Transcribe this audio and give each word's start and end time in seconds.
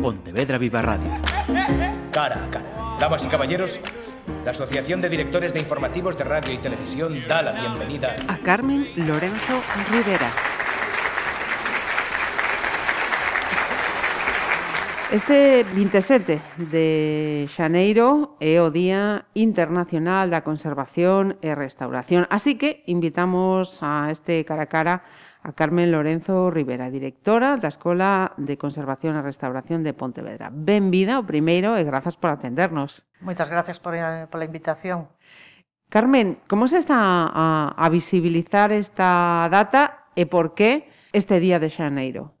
Pontevedra 0.00 0.56
Viva 0.56 0.80
Radio. 0.80 1.10
Cara 2.10 2.44
a 2.44 2.50
cara. 2.50 2.96
Damas 2.98 3.24
y 3.24 3.28
caballeros, 3.28 3.80
la 4.44 4.52
Asociación 4.52 5.00
de 5.00 5.08
Directores 5.08 5.52
de 5.52 5.60
Informativos 5.60 6.16
de 6.16 6.24
Radio 6.24 6.54
y 6.54 6.58
Televisión 6.58 7.26
da 7.28 7.42
la 7.42 7.52
bienvenida 7.52 8.16
a 8.26 8.38
Carmen 8.38 8.88
Lorenzo 8.96 9.60
Rivera. 9.90 10.30
Este 15.12 15.66
27 15.74 16.40
de 16.70 17.48
xaneiro 17.50 18.38
é 18.38 18.62
o 18.62 18.70
Día 18.70 19.26
Internacional 19.34 20.30
da 20.30 20.46
Conservación 20.46 21.36
e 21.42 21.52
Restauración, 21.58 22.30
así 22.30 22.54
que 22.54 22.86
invitamos 22.86 23.82
a 23.82 24.08
este 24.08 24.46
cara 24.46 24.64
a 24.64 24.72
cara 24.72 24.94
a 25.42 25.52
Carmen 25.52 25.90
Lorenzo 25.90 26.50
Rivera, 26.50 26.90
directora 26.90 27.56
da 27.56 27.68
Escola 27.68 28.36
de 28.36 28.60
Conservación 28.60 29.16
e 29.16 29.24
Restauración 29.24 29.80
de 29.80 29.96
Pontevedra. 29.96 30.52
Benvida, 30.52 31.16
o 31.16 31.24
primeiro, 31.24 31.80
e 31.80 31.82
grazas 31.84 32.20
por 32.20 32.28
atendernos. 32.28 33.08
Moitas 33.24 33.48
gracias 33.48 33.80
por, 33.80 33.96
eh, 33.96 34.28
pola 34.28 34.44
invitación. 34.44 35.08
Carmen, 35.88 36.38
como 36.46 36.68
se 36.68 36.78
está 36.78 37.26
a, 37.26 37.74
a 37.74 37.86
visibilizar 37.88 38.70
esta 38.70 39.48
data 39.50 40.06
e 40.14 40.28
por 40.28 40.54
que 40.54 40.86
este 41.16 41.40
día 41.40 41.58
de 41.58 41.72
xaneiro? 41.72 42.36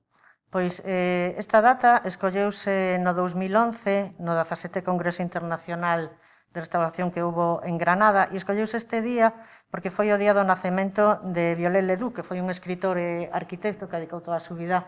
Pois 0.50 0.82
eh, 0.84 1.34
esta 1.38 1.62
data 1.62 2.02
escolleuse 2.04 2.98
no 2.98 3.14
2011 3.14 4.18
no 4.18 4.34
17 4.34 4.82
Congreso 4.82 5.22
Internacional 5.22 6.14
de 6.52 6.60
restauración 6.60 7.10
que 7.10 7.22
houve 7.22 7.62
en 7.68 7.78
Granada, 7.78 8.28
e 8.32 8.36
escolleuse 8.36 8.76
este 8.76 9.02
día 9.02 9.34
porque 9.70 9.94
foi 9.94 10.10
o 10.10 10.18
día 10.18 10.34
do 10.34 10.42
nacemento 10.42 11.22
de 11.22 11.54
Violet 11.54 11.86
Ledoux, 11.86 12.10
que 12.10 12.26
foi 12.26 12.42
un 12.42 12.50
escritor 12.50 12.98
e 12.98 13.30
arquitecto 13.30 13.86
que 13.86 14.02
dedicou 14.02 14.18
toda 14.18 14.42
a 14.42 14.42
súa 14.42 14.58
vida 14.58 14.78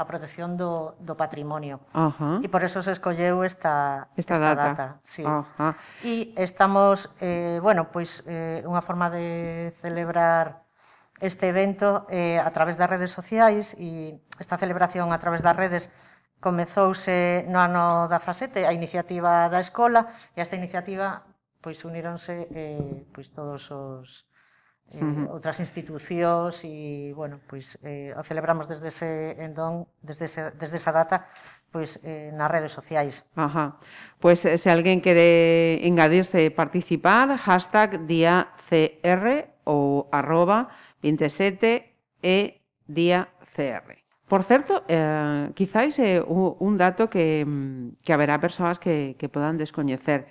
á 0.00 0.02
protección 0.08 0.56
do, 0.56 0.96
do 0.96 1.12
patrimonio. 1.12 1.84
Uh 1.92 2.08
-huh. 2.08 2.36
E 2.40 2.48
por 2.48 2.64
eso 2.64 2.80
se 2.80 2.88
escolleu 2.96 3.44
esta, 3.44 4.08
esta, 4.16 4.34
esta 4.34 4.36
data. 4.40 4.64
data 4.72 4.86
sí. 5.04 5.20
uh 5.20 5.44
-huh. 5.44 5.76
E 6.00 6.32
estamos, 6.40 7.12
eh, 7.20 7.60
bueno, 7.60 7.92
pois 7.92 8.24
eh, 8.24 8.64
unha 8.64 8.80
forma 8.80 9.12
de 9.12 9.76
celebrar 9.84 10.64
este 11.20 11.52
evento 11.52 12.08
eh, 12.08 12.40
a 12.40 12.48
través 12.48 12.80
das 12.80 12.88
redes 12.88 13.12
sociais 13.12 13.76
e 13.76 14.16
esta 14.40 14.56
celebración 14.56 15.12
a 15.12 15.20
través 15.20 15.44
das 15.44 15.52
redes 15.52 15.92
Comezouse 16.40 17.44
no 17.48 17.60
ano 17.60 18.08
da 18.08 18.18
Fasete 18.18 18.64
a 18.64 18.72
iniciativa 18.72 19.46
da 19.52 19.60
escola 19.60 20.08
e 20.34 20.40
a 20.40 20.44
esta 20.44 20.56
iniciativa 20.56 21.22
pois 21.60 21.84
uníronse 21.84 22.48
eh, 22.50 23.04
pois 23.12 23.28
todos 23.30 23.68
os 23.70 24.24
eh, 24.90 25.04
uh 25.04 25.06
-huh. 25.06 25.36
outras 25.36 25.60
institucións 25.60 26.64
e 26.64 27.12
bueno, 27.14 27.38
pois 27.46 27.78
eh, 27.84 28.16
o 28.16 28.22
celebramos 28.24 28.66
desde 28.66 28.88
ese 28.88 29.36
entón, 29.38 29.86
desde 30.02 30.24
ese, 30.24 30.50
desde 30.56 30.80
esa 30.80 30.90
data 30.90 31.28
pois 31.70 32.00
eh, 32.02 32.32
nas 32.34 32.50
redes 32.50 32.72
sociais. 32.72 33.22
Ajá. 33.36 33.78
Pois 34.18 34.42
eh, 34.42 34.58
se 34.58 34.68
alguén 34.72 34.98
quere 34.98 35.78
engadirse 35.86 36.42
e 36.42 36.50
participar, 36.50 37.30
hashtag 37.38 38.08
día 38.10 38.50
CR 38.66 39.46
ou 39.68 40.10
arroba 40.10 40.72
27 41.04 41.94
e 42.24 42.58
día 42.88 43.30
CR. 43.54 43.99
Por 44.30 44.44
certo, 44.44 44.84
eh, 44.86 45.50
quizáis 45.58 45.98
é 45.98 46.22
eh, 46.22 46.22
un 46.22 46.78
dato 46.78 47.10
que, 47.10 47.42
mm, 47.42 47.98
que 47.98 48.14
haberá 48.14 48.38
persoas 48.38 48.78
que, 48.78 49.18
que 49.18 49.26
podan 49.26 49.58
descoñecer. 49.58 50.30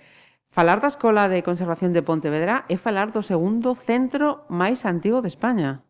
Falar 0.56 0.80
da 0.80 0.88
Escola 0.88 1.28
de 1.28 1.44
Conservación 1.44 1.92
de 1.92 2.00
Pontevedra 2.00 2.64
é 2.72 2.80
falar 2.80 3.12
do 3.12 3.20
segundo 3.20 3.76
centro 3.76 4.48
máis 4.48 4.88
antigo 4.88 5.20
de 5.20 5.28
España. 5.28 5.84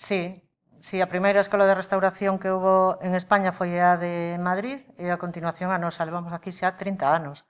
Sí, 0.00 0.40
sí, 0.80 1.04
a 1.04 1.12
primeira 1.12 1.44
escola 1.44 1.68
de 1.68 1.76
restauración 1.76 2.40
que 2.40 2.48
houve 2.48 2.96
en 3.04 3.12
España 3.12 3.52
foi 3.52 3.76
a 3.76 4.00
de 4.00 4.40
Madrid 4.40 4.80
e 4.96 5.12
a 5.12 5.20
continuación 5.20 5.68
a 5.68 5.76
nosa 5.76 6.08
levamos 6.08 6.32
aquí 6.32 6.56
xa 6.56 6.80
30 6.80 7.12
anos. 7.12 7.44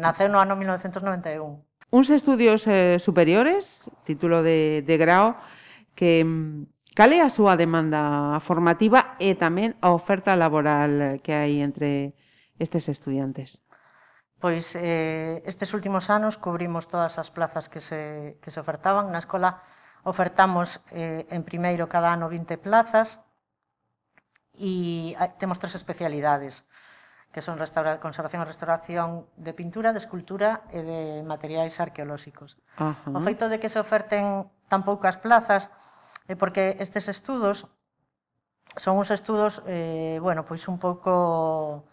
Naceu 0.00 0.32
no 0.32 0.40
ano 0.40 0.56
1991. 0.56 1.60
Uns 1.92 2.08
estudios 2.08 2.64
eh, 2.64 2.96
superiores, 2.96 3.92
título 4.08 4.40
de, 4.40 4.80
de 4.88 4.96
grao, 4.96 5.36
que 5.92 6.24
mm, 6.24 6.80
Cal 6.90 7.14
é 7.14 7.22
a 7.22 7.30
súa 7.30 7.54
demanda 7.54 8.42
formativa 8.42 8.99
e 9.20 9.36
tamén 9.36 9.76
a 9.84 9.92
oferta 9.92 10.32
laboral 10.34 11.20
que 11.20 11.36
hai 11.36 11.60
entre 11.60 12.16
estes 12.56 12.88
estudiantes? 12.88 13.60
Pois 14.40 14.72
eh, 14.72 15.44
estes 15.44 15.76
últimos 15.76 16.08
anos 16.08 16.40
cubrimos 16.40 16.88
todas 16.88 17.20
as 17.20 17.28
plazas 17.28 17.68
que 17.68 17.84
se, 17.84 18.40
que 18.40 18.48
se 18.48 18.56
ofertaban. 18.56 19.12
Na 19.12 19.20
escola 19.20 19.60
ofertamos 20.08 20.80
eh, 20.88 21.28
en 21.28 21.44
primeiro 21.44 21.92
cada 21.92 22.08
ano 22.08 22.32
20 22.32 22.56
plazas 22.56 23.20
e 24.56 25.12
temos 25.36 25.60
tres 25.60 25.76
especialidades 25.76 26.64
que 27.30 27.44
son 27.44 27.60
restaura, 27.60 28.00
conservación 28.00 28.42
e 28.42 28.48
restauración 28.48 29.28
de 29.36 29.52
pintura, 29.52 29.92
de 29.92 30.00
escultura 30.02 30.64
e 30.72 30.82
de 30.82 31.22
materiais 31.22 31.78
arqueolóxicos. 31.78 32.56
Uh 32.80 32.96
-huh. 32.96 33.16
O 33.16 33.20
feito 33.20 33.52
de 33.52 33.60
que 33.60 33.68
se 33.68 33.78
oferten 33.78 34.48
tan 34.72 34.82
poucas 34.82 35.20
plazas 35.20 35.68
é 36.26 36.34
porque 36.34 36.80
estes 36.80 37.06
estudos 37.12 37.68
son 38.76 38.98
uns 38.98 39.10
estudos, 39.10 39.62
eh, 39.66 40.18
bueno, 40.22 40.44
pois 40.44 40.66
un 40.68 40.78
pouco 40.78 41.84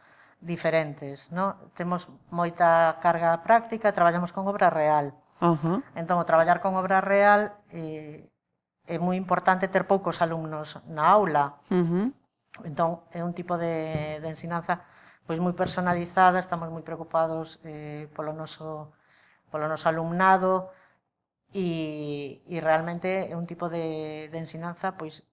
diferentes, 0.41 1.31
no? 1.31 1.71
Temos 1.73 2.09
moita 2.29 2.99
carga 3.01 3.41
práctica, 3.41 3.93
traballamos 3.93 4.31
con 4.31 4.45
obra 4.47 4.69
real. 4.69 5.13
Uh 5.41 5.57
-huh. 5.57 5.77
Entón, 5.95 6.17
o 6.21 6.25
traballar 6.25 6.61
con 6.61 6.75
obra 6.75 7.01
real 7.01 7.57
eh, 7.73 8.29
é 8.85 8.97
moi 9.01 9.17
importante 9.17 9.67
ter 9.67 9.89
poucos 9.89 10.21
alumnos 10.21 10.77
na 10.85 11.09
aula. 11.09 11.57
Uh 11.69 11.85
-huh. 11.85 12.05
Entón, 12.65 13.01
é 13.11 13.21
un 13.25 13.33
tipo 13.33 13.57
de, 13.57 14.19
de 14.21 14.27
ensinanza 14.29 14.85
pois 15.27 15.43
moi 15.43 15.51
personalizada, 15.51 16.39
estamos 16.39 16.71
moi 16.71 16.81
preocupados 16.87 17.59
eh, 17.67 18.07
polo 18.15 18.31
noso 18.31 18.95
polo 19.51 19.67
noso 19.67 19.91
alumnado 19.91 20.71
e, 21.51 22.41
e 22.47 22.55
realmente 22.63 23.27
é 23.27 23.35
un 23.35 23.43
tipo 23.43 23.67
de, 23.67 24.29
de 24.31 24.37
ensinanza 24.39 24.95
pois 24.95 25.27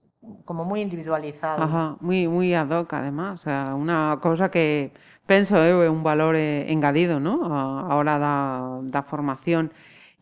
como 0.45 0.65
moi 0.65 0.81
individualizado. 0.81 1.61
Ajá, 1.63 1.97
moi 2.01 2.29
moi 2.29 2.53
ad 2.53 2.71
hoc 2.73 2.93
además, 2.95 3.41
o 3.41 3.43
sea, 3.49 3.73
unha 3.75 4.17
cousa 4.21 4.53
que 4.53 4.93
penso 5.25 5.57
eu 5.57 5.85
eh, 5.85 5.89
é 5.89 5.91
un 5.91 6.05
valor 6.05 6.37
eh, 6.37 6.69
engadido, 6.69 7.21
¿no? 7.21 7.45
A, 7.49 7.89
a 7.89 7.93
hora 7.97 8.17
da 8.21 8.35
da 8.85 9.03
formación. 9.05 9.73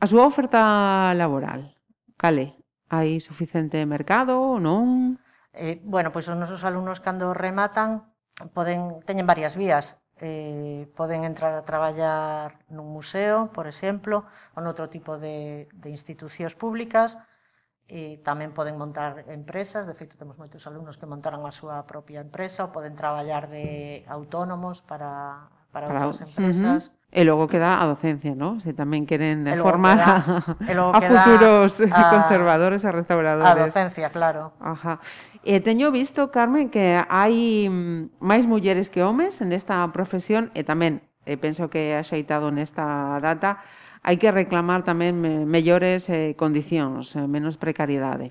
A 0.02 0.06
súa 0.10 0.26
oferta 0.26 1.14
laboral, 1.14 1.74
cale? 2.18 2.58
Hai 2.92 3.22
suficiente 3.22 3.82
mercado 3.86 4.38
ou 4.38 4.58
non? 4.60 5.16
Eh, 5.54 5.80
bueno, 5.84 6.12
pois 6.12 6.28
os 6.28 6.36
nosos 6.38 6.64
alumnos 6.64 7.00
cando 7.00 7.32
rematan 7.34 8.08
poden 8.54 9.02
teñen 9.06 9.26
varias 9.26 9.54
vías. 9.56 9.98
Eh, 10.22 10.86
poden 10.94 11.24
entrar 11.26 11.50
a 11.58 11.66
traballar 11.66 12.62
nun 12.70 12.86
museo, 12.86 13.50
por 13.50 13.66
exemplo, 13.66 14.22
ou 14.54 14.62
noutro 14.62 14.86
tipo 14.86 15.18
de, 15.18 15.66
de 15.74 15.88
institucións 15.90 16.54
públicas, 16.54 17.18
e 17.90 18.22
tamén 18.24 18.54
poden 18.56 18.78
montar 18.78 19.26
empresas, 19.28 19.84
de 19.84 19.94
feito 19.94 20.16
temos 20.16 20.38
moitos 20.38 20.64
alumnos 20.64 20.96
que 20.96 21.04
montaron 21.04 21.44
a 21.44 21.52
súa 21.52 21.84
propia 21.84 22.22
empresa 22.22 22.64
ou 22.64 22.70
poden 22.72 22.96
traballar 22.96 23.50
de 23.50 24.06
autónomos 24.08 24.80
para, 24.80 25.50
para, 25.74 25.90
para 25.90 26.08
outras 26.08 26.24
empresas. 26.24 26.88
Uh 26.88 26.92
-huh. 26.94 27.00
E 27.12 27.28
logo 27.28 27.44
queda 27.44 27.76
a 27.76 27.84
docencia, 27.84 28.32
¿no? 28.32 28.56
Se 28.64 28.72
tamén 28.72 29.04
queren 29.04 29.44
formar 29.60 30.00
queda, 30.64 30.88
a, 30.96 30.96
a 30.96 31.00
futuros 31.04 31.76
a, 31.84 32.08
conservadores, 32.16 32.88
a 32.88 32.90
restauradores. 32.90 33.52
A 33.52 33.68
docencia, 33.68 34.08
claro. 34.08 34.56
Ajá. 34.56 34.96
E 35.44 35.60
teño 35.60 35.92
visto, 35.92 36.32
Carmen, 36.32 36.72
que 36.72 36.96
hai 37.04 37.68
mm, 37.68 38.16
máis 38.16 38.48
mulleres 38.48 38.88
que 38.88 39.04
homes 39.04 39.44
en 39.44 39.52
esta 39.52 39.84
profesión 39.92 40.48
e 40.56 40.64
tamén 40.64 41.04
e 41.28 41.36
penso 41.36 41.68
que 41.68 41.92
é 41.92 42.00
axeitado 42.00 42.48
nesta 42.48 43.20
data 43.20 43.60
hai 44.06 44.16
que 44.20 44.34
reclamar 44.40 44.80
tamén 44.90 45.14
mellores 45.54 46.02
eh, 46.10 46.34
condicións, 46.42 47.14
eh, 47.14 47.26
menos 47.34 47.54
precariedade. 47.64 48.26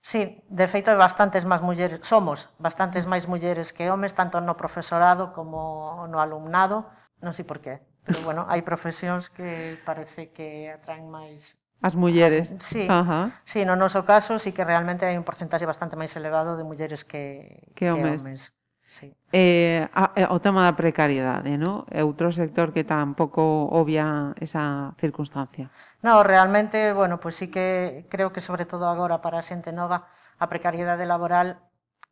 Sí, 0.00 0.42
de 0.48 0.66
feito 0.72 0.88
hai 0.90 0.98
bastantes 0.98 1.44
máis 1.50 1.60
mulleres, 1.68 1.98
somos 2.06 2.38
bastantes 2.66 3.04
máis 3.12 3.24
mulleres 3.32 3.74
que 3.76 3.90
homes, 3.92 4.14
tanto 4.20 4.36
no 4.40 4.54
profesorado 4.62 5.34
como 5.36 6.06
no 6.12 6.18
alumnado, 6.24 6.88
non 7.24 7.34
sei 7.36 7.44
por 7.44 7.58
qué, 7.64 7.82
pero 8.06 8.18
bueno, 8.26 8.46
hai 8.48 8.62
profesións 8.62 9.28
que 9.28 9.76
parece 9.88 10.30
que 10.36 10.70
atraen 10.72 11.06
máis 11.10 11.58
As 11.80 11.94
mulleres. 11.94 12.50
Ah, 12.50 12.58
sí, 12.60 12.84
Ajá. 12.90 13.20
sí, 13.44 13.64
no 13.68 13.74
noso 13.76 14.02
caso 14.02 14.38
sí 14.42 14.50
que 14.56 14.64
realmente 14.66 15.06
hai 15.06 15.18
un 15.18 15.26
porcentaxe 15.28 15.66
bastante 15.66 15.98
máis 16.00 16.14
elevado 16.18 16.56
de 16.58 16.64
mulleres 16.66 17.02
que, 17.04 17.22
que, 17.74 17.90
homes. 17.90 18.22
que 18.22 18.28
homes. 18.28 18.42
Sí. 18.88 19.14
Eh, 19.32 19.86
a, 19.92 20.12
eh, 20.16 20.24
o 20.32 20.40
tema 20.40 20.64
da 20.64 20.72
precariedade, 20.72 21.60
no? 21.60 21.84
É 21.92 22.00
outro 22.00 22.32
sector 22.32 22.72
que 22.72 22.88
tampouco 22.88 23.68
obvia 23.68 24.32
esa 24.40 24.96
circunstancia. 24.96 25.68
No, 26.00 26.24
realmente, 26.24 26.96
bueno, 26.96 27.20
pois 27.20 27.36
pues 27.36 27.44
sí 27.44 27.46
que 27.52 28.08
creo 28.08 28.32
que 28.32 28.40
sobre 28.40 28.64
todo 28.64 28.88
agora 28.88 29.20
para 29.20 29.36
a 29.36 29.44
xente 29.44 29.76
nova 29.76 30.08
a 30.40 30.48
precariedade 30.48 31.04
laboral 31.04 31.60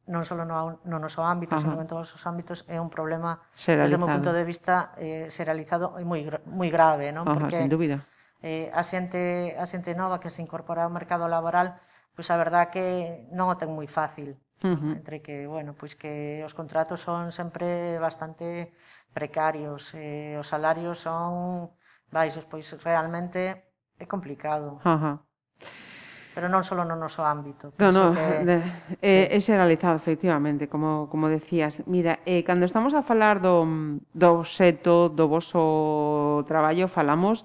non 0.06 0.22
só 0.22 0.36
no, 0.36 0.44
no 0.84 0.96
noso 1.00 1.24
ámbito, 1.24 1.56
Ajá. 1.56 1.64
senón 1.64 1.80
en 1.80 1.88
todos 1.88 2.12
os 2.12 2.22
ámbitos 2.28 2.68
é 2.68 2.76
un 2.76 2.92
problema 2.92 3.42
desde 3.56 3.96
o 3.96 4.02
meu 4.04 4.12
punto 4.12 4.36
de 4.36 4.44
vista 4.44 4.92
eh, 5.00 5.32
seralizado 5.32 5.96
e 5.96 6.04
moi 6.04 6.28
moi 6.44 6.68
grave, 6.68 7.08
non? 7.10 7.24
Ajá, 7.24 7.40
Porque 7.40 7.56
sin 7.56 7.72
dúbida. 7.72 8.04
Eh, 8.44 8.68
a 8.76 8.84
xente 8.84 9.56
a 9.56 9.64
xente 9.64 9.96
nova 9.96 10.20
que 10.20 10.28
se 10.28 10.44
incorpora 10.44 10.84
ao 10.84 10.92
mercado 10.92 11.24
laboral, 11.26 11.80
pois 12.12 12.28
pues 12.28 12.30
a 12.30 12.36
verdad 12.36 12.68
que 12.68 13.26
non 13.32 13.48
o 13.48 13.56
ten 13.56 13.72
moi 13.72 13.88
fácil 13.88 14.36
Uh 14.64 14.72
-huh. 14.72 14.92
Entre 14.96 15.20
que, 15.20 15.46
bueno, 15.46 15.74
pois 15.76 15.92
que 15.94 16.40
os 16.44 16.54
contratos 16.56 17.00
son 17.00 17.32
sempre 17.32 17.98
bastante 18.00 18.72
precarios, 19.12 19.92
eh, 19.92 20.36
os 20.40 20.48
salarios 20.48 21.00
son 21.04 21.68
baixos, 22.08 22.44
pois 22.48 22.64
realmente 22.80 23.64
é 23.98 24.06
complicado. 24.06 24.80
Uh 24.84 24.96
-huh. 24.96 25.16
Pero 26.36 26.52
non 26.52 26.60
só 26.60 26.76
no 26.76 26.84
noso 26.84 27.24
ámbito. 27.24 27.72
No, 27.80 27.88
no, 27.88 28.12
que... 28.12 28.44
de, 28.44 28.56
é, 29.00 29.32
é 29.32 29.38
xeralizado, 29.40 29.96
efectivamente, 29.96 30.68
como, 30.68 31.08
como 31.08 31.32
decías. 31.32 31.80
Mira, 31.88 32.20
eh, 32.28 32.44
cando 32.44 32.68
estamos 32.68 32.92
a 32.92 33.00
falar 33.00 33.40
do, 33.40 33.64
do 34.12 34.44
seto, 34.44 35.08
do 35.08 35.32
vosso 35.32 36.44
traballo, 36.44 36.92
falamos 36.92 37.44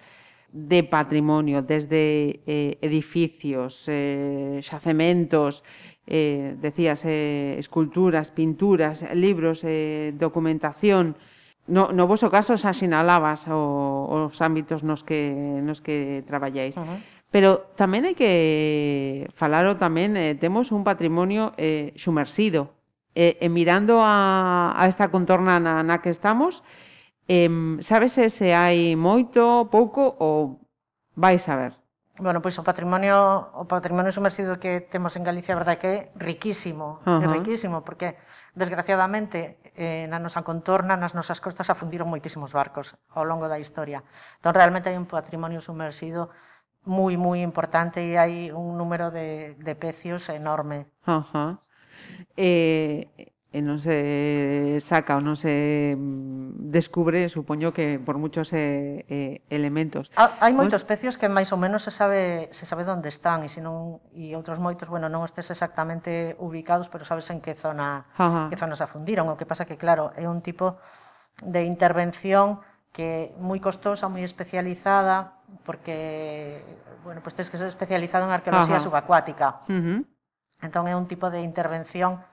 de 0.51 0.83
patrimonio, 0.83 1.61
desde 1.61 2.41
eh, 2.45 2.77
edificios, 2.81 3.87
eh, 3.87 4.59
xacementos, 4.61 5.63
eh, 6.07 6.55
decías, 6.59 7.03
eh, 7.05 7.55
esculturas, 7.57 8.31
pinturas, 8.31 9.05
libros, 9.13 9.63
eh, 9.63 10.13
documentación. 10.17 11.15
No, 11.67 11.91
no 11.93 12.07
vos 12.07 12.23
o 12.23 12.29
caso 12.33 12.57
xa 12.59 12.75
sinalabas 12.75 13.47
o, 13.47 14.27
os 14.27 14.35
ámbitos 14.43 14.83
nos 14.83 15.07
que, 15.07 15.31
nos 15.63 15.79
que 15.79 16.25
traballáis. 16.27 16.75
Uh 16.75 16.83
-huh. 16.83 16.99
Pero 17.31 17.71
tamén 17.79 18.03
hai 18.03 18.15
que 18.17 19.23
falar 19.39 19.63
tamén, 19.79 20.19
eh, 20.19 20.35
temos 20.35 20.75
un 20.75 20.83
patrimonio 20.83 21.55
eh, 21.55 21.95
xumersido. 21.95 22.75
Eh, 23.15 23.39
eh, 23.39 23.51
mirando 23.51 24.03
a, 24.03 24.71
a 24.75 24.83
esta 24.87 25.11
contorna 25.11 25.59
na, 25.59 25.83
na 25.83 25.99
que 26.03 26.11
estamos, 26.11 26.63
Eh, 27.31 27.47
sabes 27.79 28.11
se 28.11 28.51
hai 28.51 28.99
moito, 28.99 29.71
pouco 29.71 30.03
ou 30.19 30.59
vais 31.15 31.39
a 31.47 31.55
ver? 31.55 31.73
Bueno, 32.19 32.43
pois 32.43 32.59
o 32.59 32.67
patrimonio 32.67 33.15
o 33.55 33.63
patrimonio 33.71 34.11
sumersido 34.11 34.59
que 34.59 34.83
temos 34.83 35.15
en 35.15 35.23
Galicia, 35.23 35.55
a 35.55 35.61
verdade 35.63 35.79
que 35.79 35.87
é 35.87 35.99
riquísimo, 36.19 36.99
uh 37.07 37.23
-huh. 37.23 37.23
é 37.23 37.27
riquísimo 37.31 37.87
porque 37.87 38.19
desgraciadamente 38.51 39.63
eh, 39.79 40.11
na 40.11 40.19
nosa 40.19 40.43
contorna, 40.43 40.99
nas 40.99 41.15
nosas 41.15 41.39
costas 41.39 41.71
afundiron 41.71 42.11
moitísimos 42.11 42.51
barcos 42.51 42.99
ao 43.15 43.23
longo 43.23 43.47
da 43.47 43.63
historia. 43.63 44.03
Entón 44.43 44.51
realmente 44.51 44.91
hai 44.91 44.99
un 44.99 45.07
patrimonio 45.07 45.63
sumersido 45.63 46.35
moi 46.83 47.15
moi 47.15 47.39
importante 47.39 48.03
e 48.03 48.19
hai 48.19 48.51
un 48.51 48.75
número 48.75 49.07
de 49.07 49.55
de 49.55 49.73
pecios 49.79 50.27
enorme. 50.27 50.91
Ajá. 51.07 51.23
Uh 51.23 51.23
-huh. 51.31 51.51
Eh 52.35 53.30
e 53.51 53.59
non 53.59 53.83
se 53.83 54.79
saca 54.79 55.19
ou 55.19 55.21
non 55.21 55.35
se 55.35 55.91
mm, 55.99 56.71
descubre, 56.71 57.27
supoño 57.27 57.75
que 57.75 57.99
por 57.99 58.15
muchos 58.15 58.55
eh, 58.55 59.03
eh, 59.11 59.43
elementos. 59.51 60.07
Ha, 60.15 60.39
hai 60.39 60.55
pois 60.55 60.71
moitos 60.71 60.87
pues... 60.87 60.95
pecios 60.95 61.19
que 61.19 61.27
máis 61.27 61.51
ou 61.51 61.59
menos 61.59 61.83
se 61.83 61.91
sabe 61.91 62.47
se 62.55 62.63
sabe 62.63 62.87
onde 62.87 63.11
están 63.11 63.43
e 63.43 63.51
se 63.51 63.59
non 63.59 63.99
e 64.15 64.31
outros 64.39 64.55
moitos, 64.55 64.87
bueno, 64.87 65.11
non 65.11 65.27
estes 65.27 65.51
exactamente 65.51 66.39
ubicados, 66.39 66.87
pero 66.87 67.03
sabes 67.03 67.27
en 67.27 67.43
que 67.43 67.51
zona 67.59 68.07
Ajá. 68.15 68.47
que 68.47 68.55
zonas 68.55 68.79
afundiron, 68.79 69.27
o 69.27 69.35
que 69.35 69.43
pasa 69.43 69.67
que 69.67 69.75
claro, 69.75 70.15
é 70.15 70.31
un 70.31 70.39
tipo 70.39 70.79
de 71.43 71.67
intervención 71.67 72.63
que 72.95 73.35
moi 73.35 73.59
costosa, 73.59 74.07
moi 74.07 74.23
especializada, 74.23 75.43
porque 75.67 76.63
bueno, 77.03 77.19
pues 77.19 77.35
tens 77.35 77.51
que 77.51 77.59
ser 77.59 77.67
especializado 77.67 78.23
en 78.23 78.31
arqueoloxía 78.31 78.79
Ajá. 78.79 78.87
subacuática. 78.87 79.67
Uh 79.67 79.75
-huh. 79.75 79.99
Entón 80.63 80.87
é 80.87 80.95
un 80.95 81.11
tipo 81.11 81.27
de 81.27 81.43
intervención 81.43 82.23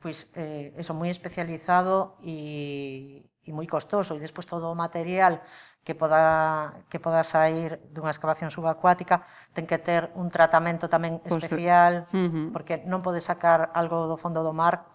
pois, 0.00 0.32
eh, 0.34 0.72
eso, 0.80 0.96
moi 0.96 1.12
especializado 1.12 2.16
e, 2.24 3.28
e 3.44 3.50
moi 3.52 3.68
costoso. 3.68 4.16
E 4.16 4.24
despois 4.24 4.48
todo 4.48 4.72
o 4.72 4.74
material 4.74 5.44
que, 5.84 5.94
poda, 5.94 6.84
que 6.88 7.00
poda 7.00 7.24
sair 7.24 7.80
dunha 7.92 8.12
excavación 8.12 8.48
subacuática 8.48 9.28
ten 9.52 9.68
que 9.68 9.76
ter 9.76 10.08
un 10.16 10.32
tratamento 10.32 10.88
tamén 10.88 11.20
especial, 11.28 12.08
pues, 12.08 12.16
uh 12.16 12.28
-huh. 12.28 12.46
porque 12.52 12.80
non 12.88 13.04
pode 13.04 13.20
sacar 13.20 13.72
algo 13.76 14.08
do 14.08 14.16
fondo 14.16 14.40
do 14.40 14.56
mar 14.56 14.88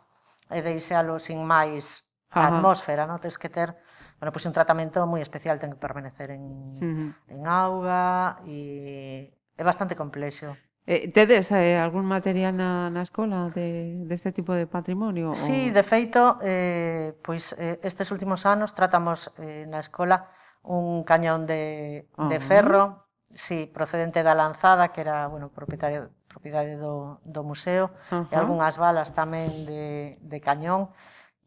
e 0.50 0.62
deixalo 0.62 1.22
sin 1.22 1.46
máis 1.46 2.06
a 2.30 2.50
atmósfera, 2.52 3.08
non? 3.08 3.22
Tens 3.22 3.38
que 3.38 3.50
ter 3.50 3.78
bueno, 4.20 4.32
pois 4.32 4.46
un 4.46 4.56
tratamento 4.56 5.04
moi 5.06 5.22
especial, 5.22 5.60
ten 5.62 5.74
que 5.74 5.82
permanecer 5.82 6.34
en, 6.34 6.44
uh 6.78 6.82
-huh. 6.82 7.10
en 7.30 7.40
auga 7.46 8.42
e 8.48 9.32
é 9.58 9.64
bastante 9.64 9.96
complexo. 9.96 10.56
Eh, 10.88 11.10
tedes 11.10 11.50
eh, 11.50 11.78
algún 11.82 12.06
material 12.06 12.54
na, 12.54 12.94
na 12.94 13.02
escola 13.02 13.50
de, 13.50 14.06
deste 14.06 14.30
de 14.30 14.38
tipo 14.38 14.54
de 14.54 14.70
patrimonio? 14.70 15.34
Sí, 15.34 15.70
ou... 15.70 15.74
de 15.74 15.82
feito, 15.82 16.38
eh, 16.46 17.18
pois 17.26 17.58
eh, 17.58 17.82
estes 17.82 18.14
últimos 18.14 18.46
anos 18.46 18.78
tratamos 18.78 19.34
eh, 19.42 19.66
na 19.66 19.82
escola 19.82 20.30
un 20.62 21.02
cañón 21.02 21.50
de, 21.50 22.06
ah. 22.18 22.30
de 22.30 22.38
ferro, 22.38 23.10
sí, 23.34 23.66
procedente 23.66 24.22
da 24.22 24.38
Lanzada, 24.38 24.94
que 24.94 25.02
era, 25.02 25.26
bueno, 25.26 25.50
propietario 25.50 26.14
propiedade 26.30 26.76
do, 26.78 27.18
do 27.24 27.42
museo, 27.42 27.90
uh 28.12 28.28
-huh. 28.28 28.30
e 28.30 28.36
algunhas 28.36 28.76
balas 28.78 29.16
tamén 29.16 29.66
de, 29.66 30.20
de 30.22 30.38
cañón. 30.38 30.94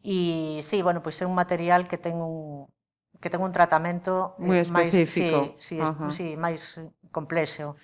E 0.03 0.65
sí, 0.65 0.83
bueno, 0.83 0.99
pois 1.05 1.15
é 1.23 1.29
un 1.29 1.37
material 1.37 1.87
que 1.87 2.01
ten 2.01 2.19
un 2.19 2.67
que 3.23 3.31
ten 3.31 3.39
un 3.39 3.55
tratamento 3.55 4.35
moi 4.43 4.59
eh, 4.59 4.67
específico, 4.67 5.55
máis, 5.55 5.63
sí, 5.63 5.77
sí, 5.77 5.83
uh 5.83 5.95
-huh. 5.95 6.11
sí, 6.11 6.27
máis 6.35 6.75
complexo. 7.15 7.79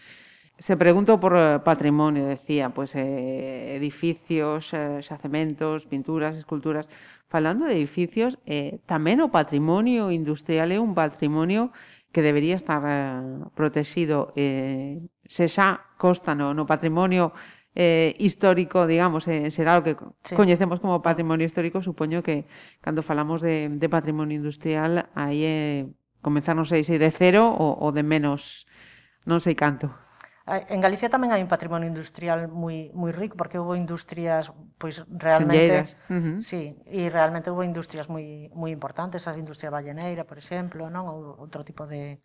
Se 0.59 0.77
pregunto 0.77 1.19
por 1.19 1.35
eh, 1.37 1.59
patrimonio, 1.65 2.27
decía, 2.27 2.71
pues 2.71 2.95
eh, 2.95 3.75
edificios, 3.77 4.73
eh, 4.73 5.03
xacementos, 5.03 5.87
pinturas, 5.87 6.37
esculturas. 6.37 6.89
Falando 7.27 7.67
de 7.67 7.75
edificios, 7.75 8.39
eh, 8.47 8.79
tamén 8.87 9.19
o 9.19 9.35
patrimonio 9.35 10.15
industrial 10.15 10.71
é 10.71 10.79
un 10.79 10.95
patrimonio 10.95 11.75
que 12.15 12.23
debería 12.23 12.55
estar 12.55 12.79
eh, 12.87 13.43
protegido. 13.59 14.31
Eh, 14.39 15.03
se 15.27 15.51
xa 15.51 15.83
costa 15.99 16.39
no, 16.39 16.55
no 16.55 16.71
patrimonio 16.71 17.35
eh, 17.75 18.15
histórico, 18.23 18.87
digamos, 18.87 19.27
eh, 19.27 19.51
será 19.51 19.75
o 19.79 19.83
que 19.83 19.99
sí. 20.23 20.39
coñecemos 20.39 20.79
como 20.79 21.03
patrimonio 21.03 21.43
histórico, 21.43 21.83
supoño 21.83 22.23
que 22.23 22.47
cando 22.79 23.03
falamos 23.03 23.43
de, 23.43 23.67
de 23.67 23.89
patrimonio 23.91 24.39
industrial, 24.39 25.11
aí 25.19 25.43
é 25.43 25.51
eh, 25.51 25.83
comenzar, 26.23 26.55
non 26.55 26.71
sei, 26.71 26.87
se 26.87 27.03
de 27.03 27.11
cero 27.11 27.51
ou, 27.51 27.75
ou 27.83 27.91
de 27.91 28.07
menos, 28.07 28.71
non 29.27 29.43
sei 29.43 29.59
canto. 29.59 30.04
Ah, 30.47 30.61
en 30.69 30.81
Galicia 30.85 31.09
tamén 31.09 31.33
hai 31.33 31.41
un 31.41 31.49
patrimonio 31.49 31.89
industrial 31.89 32.53
moi 32.53 32.93
moi 32.93 33.17
rico 33.17 33.33
porque 33.41 33.57
houve 33.57 33.81
industrias 33.81 34.53
pois 34.77 35.01
realmente 35.09 35.89
Senlleiras. 35.89 35.91
uh 36.13 36.21
-huh. 36.21 36.37
sí, 36.45 36.77
e 36.85 37.09
realmente 37.09 37.49
houve 37.49 37.65
industrias 37.65 38.13
moi 38.13 38.53
moi 38.53 38.69
importantes, 38.69 39.25
a 39.25 39.33
industria 39.41 39.73
balleneira, 39.73 40.29
por 40.29 40.37
exemplo, 40.37 40.93
non, 40.93 41.09
ou 41.09 41.41
outro 41.41 41.65
tipo 41.65 41.89
de 41.89 42.21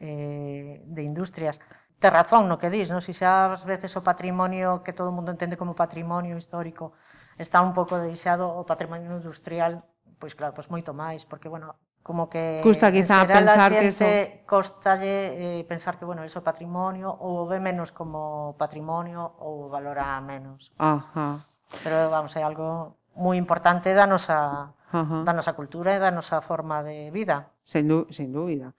eh 0.00 0.80
de 0.88 1.02
industrias. 1.04 1.60
Te 2.00 2.08
razón 2.08 2.48
no 2.48 2.56
que 2.56 2.72
dis, 2.72 2.88
non? 2.88 3.04
Si 3.04 3.12
xa 3.12 3.52
ás 3.52 3.68
veces 3.68 3.92
o 3.92 4.00
patrimonio 4.00 4.80
que 4.80 4.96
todo 4.96 5.12
o 5.12 5.16
mundo 5.16 5.28
entende 5.28 5.60
como 5.60 5.76
patrimonio 5.76 6.40
histórico 6.40 6.96
está 7.36 7.60
un 7.60 7.76
pouco 7.76 8.00
deixado 8.00 8.48
o 8.48 8.64
patrimonio 8.64 9.20
industrial, 9.20 9.84
pois 10.16 10.32
claro, 10.32 10.56
pois 10.56 10.72
moito 10.72 10.96
máis, 10.96 11.28
porque 11.28 11.52
bueno, 11.52 11.76
como 12.10 12.26
que 12.28 12.58
Custa 12.66 12.90
quizá 12.90 13.22
pensar 13.22 13.70
que 13.70 13.86
eso 13.86 14.04
costalle 14.42 15.60
eh, 15.60 15.62
pensar 15.62 15.94
que 15.94 16.02
bueno, 16.02 16.26
eso 16.26 16.42
é 16.42 16.42
patrimonio 16.42 17.06
ou 17.06 17.46
ve 17.46 17.62
menos 17.62 17.94
como 17.94 18.58
patrimonio 18.58 19.38
ou 19.38 19.70
valora 19.70 20.18
menos. 20.18 20.74
Ajá. 20.74 21.46
Pero 21.86 22.10
vamos, 22.10 22.34
é 22.34 22.42
algo 22.42 22.98
moi 23.14 23.38
importante 23.38 23.94
da 23.94 24.10
nosa 24.10 24.74
Ajá. 24.90 25.22
da 25.22 25.30
nosa 25.30 25.54
cultura 25.54 25.94
e 25.94 26.02
da 26.02 26.10
nosa 26.10 26.42
forma 26.42 26.82
de 26.82 27.14
vida. 27.14 27.54
Sen, 27.62 27.86
sen 28.10 28.34
dúbida. 28.34 28.74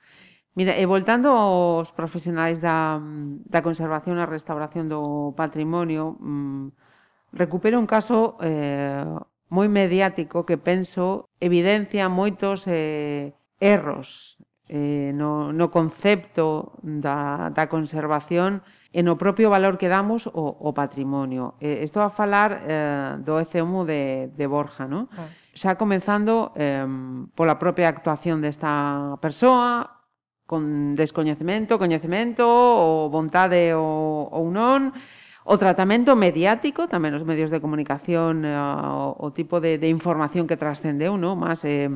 Mira, 0.51 0.75
e 0.75 0.83
voltando 0.83 1.31
aos 1.31 1.95
profesionais 1.95 2.59
da, 2.59 2.99
da 3.47 3.63
conservación 3.63 4.19
e 4.19 4.27
restauración 4.27 4.91
do 4.91 5.31
patrimonio, 5.39 6.19
mm, 6.19 6.67
recupero 7.31 7.79
un 7.79 7.87
caso 7.87 8.35
eh, 8.43 9.07
moi 9.51 9.67
mediático 9.67 10.47
que 10.47 10.55
penso 10.55 11.27
evidencia 11.43 12.07
moitos 12.07 12.63
eh, 12.71 13.35
erros 13.59 14.39
eh, 14.71 15.11
no, 15.11 15.51
no 15.51 15.67
concepto 15.67 16.79
da, 16.79 17.51
da 17.51 17.67
conservación 17.67 18.63
e 18.95 19.03
no 19.03 19.19
propio 19.19 19.51
valor 19.51 19.75
que 19.75 19.91
damos 19.91 20.27
o, 20.31 20.55
o 20.55 20.71
patrimonio. 20.71 21.59
Eh, 21.59 21.83
estou 21.83 22.03
a 22.03 22.11
falar 22.11 22.63
eh, 22.63 23.19
do 23.19 23.39
ECMU 23.43 23.83
de, 23.83 24.31
de 24.31 24.45
Borja, 24.47 24.87
¿no? 24.87 25.11
Ah. 25.15 25.27
Xa 25.51 25.75
comenzando 25.75 26.55
eh, 26.55 26.87
pola 27.35 27.59
propia 27.59 27.91
actuación 27.91 28.39
desta 28.39 29.19
persoa, 29.19 29.99
con 30.47 30.95
descoñecemento, 30.95 31.79
coñecemento, 31.79 32.43
ou 32.47 33.11
vontade 33.11 33.75
ou, 33.75 34.27
ou 34.31 34.47
non, 34.51 34.95
O 35.43 35.57
tratamento 35.57 36.13
mediático, 36.13 36.85
tamén 36.85 37.17
os 37.17 37.25
medios 37.25 37.49
de 37.49 37.57
comunicación, 37.57 38.45
eh, 38.45 38.53
o, 38.53 39.17
o 39.17 39.27
tipo 39.33 39.57
de, 39.57 39.81
de 39.81 39.89
información 39.89 40.45
que 40.45 40.59
trascendeu, 40.59 41.17
no? 41.17 41.33
máis 41.33 41.65
eh, 41.65 41.89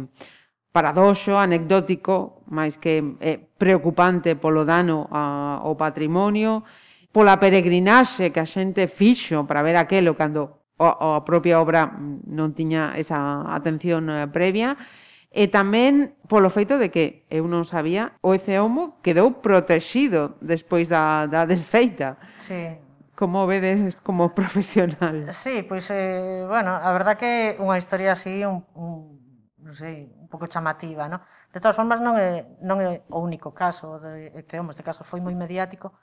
paradoxo, 0.74 1.38
anecdótico, 1.38 2.42
máis 2.50 2.82
que 2.82 3.06
eh, 3.22 3.38
preocupante 3.62 4.34
polo 4.34 4.66
dano 4.66 5.06
a, 5.14 5.62
ao 5.62 5.78
patrimonio, 5.78 6.66
pola 7.14 7.38
peregrinaxe 7.38 8.34
que 8.34 8.42
a 8.42 8.50
xente 8.50 8.90
fixo 8.90 9.46
para 9.46 9.62
ver 9.62 9.78
aquelo 9.78 10.18
cando 10.18 10.66
a, 10.82 11.22
a 11.22 11.24
propia 11.24 11.62
obra 11.62 11.94
non 12.28 12.58
tiña 12.58 12.98
esa 12.98 13.46
atención 13.54 14.10
eh, 14.10 14.26
previa, 14.28 14.74
E 15.36 15.52
tamén 15.52 16.16
polo 16.32 16.48
feito 16.48 16.80
de 16.80 16.88
que 16.88 17.28
eu 17.28 17.44
non 17.44 17.68
sabía, 17.68 18.16
o 18.24 18.32
Eceomo 18.32 19.04
quedou 19.04 19.44
protexido 19.44 20.40
despois 20.40 20.88
da, 20.88 21.28
da 21.28 21.44
desfeita. 21.44 22.16
Sí. 22.40 22.72
Como 23.16 23.48
vedes 23.48 24.02
como 24.02 24.34
profesional? 24.40 25.34
Sí, 25.34 25.64
pois, 25.64 25.88
eh, 25.90 26.46
bueno, 26.48 26.76
a 26.76 26.92
verdad 26.92 27.18
que 27.18 27.56
unha 27.60 27.80
historia 27.80 28.14
así, 28.14 28.44
un, 28.44 28.68
un, 28.76 29.18
non 29.64 29.74
sei, 29.74 30.12
un 30.12 30.28
pouco 30.28 30.52
chamativa, 30.52 31.08
non? 31.08 31.24
De 31.56 31.64
todas 31.64 31.80
formas, 31.80 32.04
non 32.04 32.20
é, 32.20 32.44
non 32.60 32.84
é 32.84 33.08
o 33.08 33.24
único 33.24 33.56
caso, 33.56 34.04
de, 34.04 34.44
que, 34.44 34.60
home, 34.60 34.76
este 34.76 34.84
caso 34.84 35.08
foi 35.08 35.24
moi 35.24 35.32
mediático, 35.32 35.96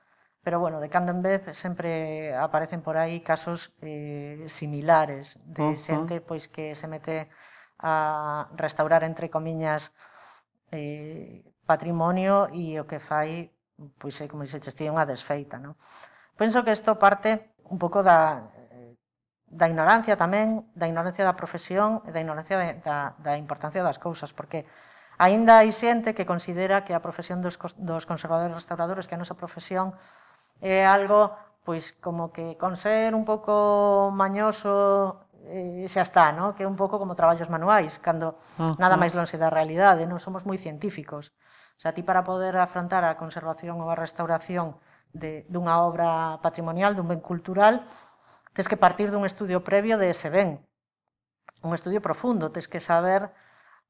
pero, 0.42 0.58
bueno, 0.58 0.80
de 0.80 0.88
cando 0.88 1.12
en 1.12 1.22
vez 1.22 1.44
sempre 1.54 2.34
aparecen 2.34 2.82
por 2.82 2.96
aí 2.96 3.20
casos 3.20 3.70
eh, 3.84 4.42
similares 4.48 5.38
de 5.44 5.62
uh 5.62 5.70
-huh. 5.70 5.78
xente 5.78 6.14
pois 6.24 6.48
que 6.48 6.74
se 6.74 6.88
mete 6.88 7.28
a 7.78 8.48
restaurar, 8.56 9.04
entre 9.04 9.28
comiñas, 9.28 9.92
eh, 10.72 11.44
patrimonio 11.66 12.48
e 12.50 12.80
o 12.80 12.88
que 12.88 12.98
fai, 12.98 13.52
pois 14.00 14.16
é, 14.18 14.26
como 14.26 14.42
dixetes, 14.42 14.74
ti, 14.74 14.88
unha 14.88 15.04
desfeita, 15.06 15.60
non? 15.60 15.76
Penso 16.42 16.64
que 16.64 16.72
isto 16.72 16.98
parte 16.98 17.54
un 17.70 17.78
pouco 17.78 18.02
da, 18.02 18.50
eh, 18.74 18.98
da 19.46 19.70
ignorancia 19.70 20.18
tamén, 20.18 20.66
da 20.74 20.90
ignorancia 20.90 21.22
da 21.22 21.38
profesión 21.38 22.02
e 22.02 22.10
da 22.10 22.18
ignorancia 22.18 22.58
de, 22.58 22.82
da, 22.82 23.14
da 23.22 23.38
importancia 23.38 23.78
das 23.78 24.02
cousas, 24.02 24.34
porque 24.34 24.66
aínda 25.22 25.62
hai 25.62 25.70
xente 25.70 26.18
que 26.18 26.26
considera 26.26 26.82
que 26.82 26.98
a 26.98 27.04
profesión 27.06 27.46
dos, 27.46 27.54
dos 27.78 28.10
conservadores 28.10 28.58
restauradores, 28.58 29.06
que 29.06 29.14
a 29.14 29.22
nosa 29.22 29.38
profesión 29.38 29.94
é 30.58 30.82
algo 30.82 31.30
pois 31.62 31.94
como 32.02 32.34
que 32.34 32.58
con 32.58 32.74
ser 32.74 33.14
un 33.14 33.22
pouco 33.22 34.10
mañoso 34.10 35.22
eh, 35.46 35.86
xa 35.86 36.02
está, 36.02 36.34
no? 36.34 36.58
que 36.58 36.66
é 36.66 36.68
un 36.68 36.74
pouco 36.74 36.98
como 36.98 37.14
traballos 37.14 37.46
manuais, 37.46 38.02
cando 38.02 38.34
uh 38.58 38.74
-huh. 38.74 38.74
nada 38.82 38.98
máis 38.98 39.14
longe 39.14 39.38
da 39.38 39.46
realidade, 39.46 40.10
non 40.10 40.18
somos 40.18 40.42
moi 40.42 40.58
científicos. 40.58 41.30
O 41.78 41.80
sea, 41.86 41.94
ti 41.94 42.02
para 42.02 42.26
poder 42.26 42.58
afrontar 42.58 43.06
a 43.06 43.14
conservación 43.14 43.78
ou 43.78 43.86
a 43.86 43.94
restauración 43.94 44.82
de, 45.12 45.44
dunha 45.48 45.80
obra 45.84 46.40
patrimonial, 46.42 46.96
dun 46.96 47.08
ben 47.08 47.20
cultural, 47.20 47.84
tes 48.52 48.68
que 48.68 48.80
partir 48.80 49.12
dun 49.12 49.24
estudio 49.24 49.64
previo 49.64 49.96
de 49.96 50.12
ese 50.12 50.28
ben, 50.28 50.60
un 51.62 51.72
estudio 51.72 52.02
profundo, 52.02 52.50
tes 52.50 52.68
que 52.68 52.80
saber 52.80 53.30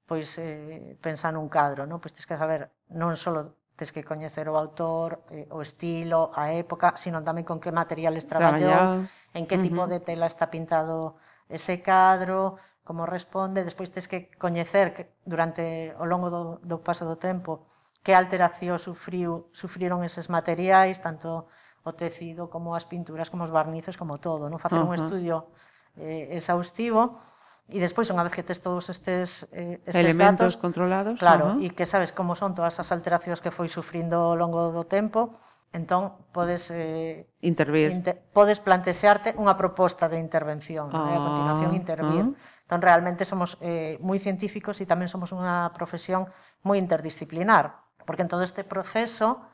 pois 0.06 0.36
eh, 0.38 0.98
pensar 1.00 1.32
nun 1.32 1.48
cadro, 1.48 1.88
non? 1.88 2.02
Pois 2.02 2.12
tes 2.12 2.26
que 2.26 2.36
saber 2.36 2.68
non 2.92 3.16
só 3.16 3.54
tes 3.78 3.90
que 3.94 4.04
coñecer 4.04 4.46
o 4.52 4.58
autor, 4.60 5.24
eh, 5.32 5.48
o 5.48 5.64
estilo, 5.64 6.30
a 6.36 6.52
época, 6.52 6.94
sino 7.00 7.24
tamén 7.24 7.48
con 7.48 7.58
que 7.62 7.72
materiales 7.72 8.28
traballou, 8.28 9.08
en 9.32 9.44
que 9.48 9.56
tipo 9.56 9.82
uh 9.82 9.88
-huh. 9.88 9.92
de 9.92 9.98
tela 10.04 10.28
está 10.28 10.52
pintado 10.52 11.16
ese 11.48 11.80
cadro, 11.80 12.60
como 12.84 13.06
responde, 13.06 13.64
despois 13.64 13.88
tes 13.94 14.10
que 14.10 14.28
coñecer 14.36 14.92
que 14.92 15.14
durante 15.24 15.94
o 15.96 16.04
longo 16.04 16.28
do, 16.28 16.42
do 16.60 16.82
paso 16.82 17.06
do 17.06 17.16
tempo 17.16 17.70
que 18.02 18.14
alteración 18.14 18.78
sufriu, 18.82 19.48
sufriron 19.54 20.02
eses 20.02 20.26
materiais, 20.26 20.98
tanto 20.98 21.46
o 21.82 21.90
tecido 21.94 22.50
como 22.50 22.74
as 22.74 22.86
pinturas, 22.86 23.30
como 23.30 23.46
os 23.46 23.54
barnices, 23.54 23.98
como 23.98 24.18
todo, 24.18 24.46
non 24.50 24.62
facer 24.62 24.78
uh 24.78 24.86
-huh. 24.86 24.94
un 24.94 24.98
estudio 24.98 25.50
eh, 25.98 26.38
exhaustivo 26.38 27.22
e 27.70 27.78
despois 27.78 28.10
unha 28.10 28.26
vez 28.26 28.34
que 28.34 28.42
tes 28.46 28.58
todos 28.58 28.90
estes, 28.90 29.46
eh, 29.54 29.78
estes 29.86 29.96
elementos 29.96 30.54
datos, 30.54 30.62
controlados, 30.62 31.16
claro, 31.18 31.46
uh 31.46 31.50
-huh. 31.58 31.66
e 31.66 31.74
que 31.74 31.86
sabes 31.86 32.10
como 32.10 32.34
son 32.34 32.54
todas 32.58 32.78
as 32.82 32.88
alteracións 32.90 33.38
que 33.38 33.54
foi 33.54 33.70
sufrindo 33.70 34.18
ao 34.18 34.34
longo 34.34 34.74
do 34.74 34.84
tempo, 34.86 35.38
entón 35.72 36.12
podes 36.36 36.68
eh, 36.70 37.26
intervir. 37.40 37.90
Inter, 37.90 38.20
podes 38.30 38.60
plantexarte 38.60 39.32
unha 39.40 39.56
proposta 39.56 40.06
de 40.06 40.20
intervención, 40.20 40.92
ah, 40.92 41.10
eh, 41.10 41.16
a 41.16 41.20
continuación 41.22 41.70
ah, 41.72 41.80
intervir. 41.80 42.24
Ah. 42.28 42.62
Entón 42.68 42.80
realmente 42.84 43.24
somos 43.24 43.56
eh, 43.64 43.96
moi 44.04 44.20
científicos 44.20 44.78
e 44.78 44.84
tamén 44.84 45.08
somos 45.08 45.32
unha 45.32 45.72
profesión 45.72 46.28
moi 46.62 46.76
interdisciplinar 46.76 47.72
porque 48.06 48.22
en 48.22 48.28
todo 48.28 48.42
este 48.42 48.64
proceso 48.64 49.52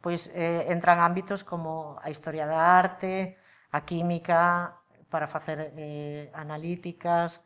pois 0.00 0.32
eh, 0.32 0.72
entran 0.72 0.98
ámbitos 1.00 1.44
como 1.44 2.00
a 2.00 2.08
historia 2.08 2.48
da 2.48 2.80
arte, 2.80 3.36
a 3.70 3.84
química 3.84 4.74
para 5.12 5.28
facer 5.28 5.76
eh, 5.76 6.32
analíticas, 6.32 7.44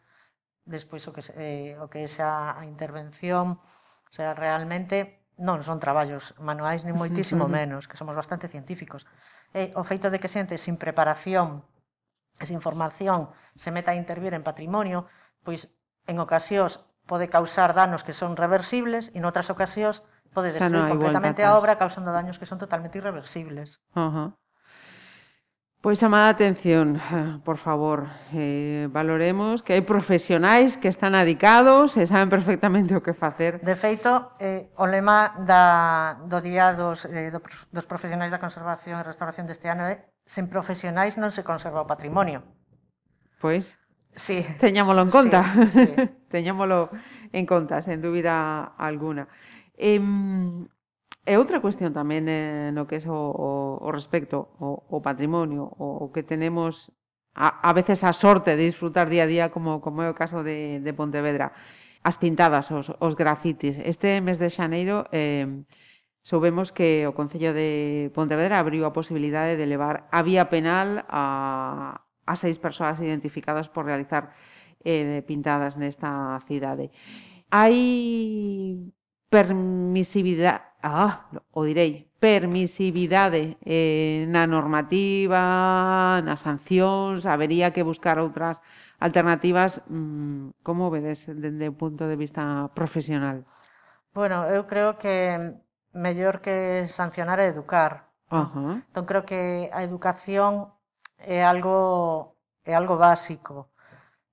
despois 0.65 1.03
o 1.11 1.13
que 1.13 1.23
eh, 1.35 1.77
o 1.83 1.91
que 1.91 2.07
é 2.07 2.09
xa 2.09 2.55
a 2.55 2.63
intervención, 2.65 3.59
o 3.59 4.13
sea, 4.15 4.33
realmente 4.33 5.27
non 5.35 5.67
son 5.67 5.83
traballos 5.83 6.33
manuais 6.39 6.87
ni 6.87 6.95
moitísimo 7.03 7.51
menos, 7.51 7.91
que 7.91 7.99
somos 7.99 8.15
bastante 8.15 8.47
científicos. 8.47 9.03
E 9.51 9.75
o 9.75 9.83
feito 9.83 10.09
de 10.09 10.23
que 10.23 10.31
xente 10.31 10.55
sin 10.57 10.79
preparación 10.79 11.67
esa 12.39 12.55
información 12.55 13.31
se 13.55 13.71
meta 13.75 13.95
a 13.95 13.99
intervir 13.99 14.35
en 14.35 14.47
patrimonio, 14.47 15.11
pois 15.43 15.75
en 16.07 16.23
ocasións 16.23 16.87
pode 17.05 17.27
causar 17.29 17.75
danos 17.75 18.07
que 18.07 18.17
son 18.17 18.39
reversibles 18.39 19.11
e 19.11 19.19
en 19.19 19.27
outras 19.27 19.51
ocasións 19.51 20.07
pode 20.35 20.51
destruir 20.51 20.91
completamente 20.91 21.47
a 21.47 21.55
obra 21.55 21.79
causando 21.79 22.11
daños 22.11 22.37
que 22.43 22.45
son 22.51 22.59
totalmente 22.59 22.99
irreversibles. 22.99 23.79
Uh 23.95 24.11
-huh. 24.11 24.29
Pois 25.85 26.01
chamada 26.01 26.33
atención, 26.33 26.99
por 27.45 27.59
favor, 27.59 28.09
eh, 28.33 28.89
valoremos 28.89 29.61
que 29.61 29.77
hai 29.77 29.85
profesionais 29.85 30.81
que 30.81 30.89
están 30.89 31.13
adicados 31.13 32.01
e 32.01 32.09
saben 32.09 32.33
perfectamente 32.33 32.97
o 32.97 33.05
que 33.05 33.13
facer. 33.13 33.61
De 33.61 33.77
feito, 33.77 34.33
eh, 34.41 34.73
o 34.81 34.89
lema 34.89 35.37
da, 35.45 36.17
do 36.25 36.41
día 36.41 36.73
dos, 36.73 37.05
eh, 37.05 37.29
do, 37.29 37.45
dos 37.69 37.85
profesionais 37.85 38.33
da 38.33 38.41
conservación 38.41 38.97
e 38.97 39.05
restauración 39.05 39.45
deste 39.45 39.69
ano 39.69 39.85
é 39.85 40.09
sen 40.25 40.49
profesionais 40.49 41.21
non 41.21 41.37
se 41.37 41.45
conserva 41.45 41.85
o 41.85 41.87
patrimonio. 41.87 42.41
Pois, 43.37 43.77
sí. 44.17 44.41
teñámolo 44.57 45.05
en 45.05 45.13
conta. 45.13 45.69
Sí, 45.69 45.85
sí. 45.85 45.93
teñámolo 46.33 46.89
en 47.29 47.45
conta, 47.45 47.85
sen 47.85 48.01
dúbida 48.01 48.73
alguna. 48.81 49.29
E, 49.75 49.99
e 51.27 51.35
outra 51.37 51.59
cuestión 51.59 51.93
tamén 51.93 52.27
eh, 52.31 52.71
no 52.71 52.87
que 52.87 52.99
é 52.99 53.05
o, 53.11 53.15
o, 53.15 53.51
o 53.83 53.89
respecto 53.91 54.55
o, 54.63 54.83
o 54.89 54.99
patrimonio, 55.03 55.71
o, 55.79 56.07
o 56.07 56.13
que 56.15 56.23
tenemos 56.23 56.95
a, 57.35 57.61
a 57.69 57.71
veces 57.75 58.07
a 58.07 58.15
sorte 58.15 58.55
de 58.55 58.65
disfrutar 58.71 59.11
día 59.11 59.27
a 59.27 59.31
día 59.31 59.47
como, 59.51 59.83
como 59.83 60.05
é 60.05 60.09
o 60.09 60.19
caso 60.19 60.47
de, 60.47 60.79
de 60.79 60.93
Pontevedra. 60.95 61.53
As 62.05 62.21
pintadas, 62.21 62.69
os, 62.71 62.93
os 63.01 63.15
grafitis. 63.17 63.81
Este 63.81 64.21
mes 64.21 64.37
de 64.37 64.53
xaneiro 64.53 65.09
eh, 65.11 65.49
Soubemos 66.25 66.73
que 66.73 67.05
o 67.05 67.13
Concello 67.13 67.53
de 67.53 68.09
Pontevedra 68.17 68.57
abriu 68.57 68.89
a 68.89 68.97
posibilidade 68.97 69.61
de 69.61 69.69
levar 69.69 70.09
a 70.09 70.25
vía 70.25 70.49
penal 70.49 71.05
a, 71.05 72.01
a 72.25 72.35
seis 72.41 72.57
persoas 72.57 72.97
identificadas 72.97 73.69
por 73.69 73.85
realizar 73.85 74.33
eh, 74.89 75.21
pintadas 75.29 75.77
nesta 75.77 76.41
cidade. 76.49 76.89
Hai 77.53 77.77
permisividade, 79.35 80.63
ah, 80.79 81.27
o 81.51 81.67
direi, 81.67 82.07
permisividade 82.23 83.59
eh, 83.67 84.31
na 84.31 84.47
normativa, 84.47 86.23
nas 86.23 86.47
sancións, 86.47 87.27
habería 87.27 87.75
que 87.75 87.83
buscar 87.83 88.23
outras 88.23 88.63
alternativas. 89.03 89.83
Mm, 89.91 90.55
como 90.63 90.87
vedes 90.95 91.27
dende 91.27 91.67
o 91.67 91.75
punto 91.75 92.07
de 92.07 92.15
vista 92.15 92.71
profesional? 92.79 93.43
Bueno, 94.15 94.47
eu 94.47 94.71
creo 94.71 95.03
que 95.03 95.35
mellor 95.91 96.39
que 96.39 96.87
sancionar 96.87 97.43
é 97.43 97.51
educar. 97.51 98.07
Ajá. 98.31 98.87
Entón 98.87 99.05
creo 99.11 99.27
que 99.27 99.67
a 99.75 99.83
educación 99.83 100.71
é 101.19 101.43
algo 101.43 102.39
é 102.63 102.71
algo 102.79 102.95
básico. 102.95 103.74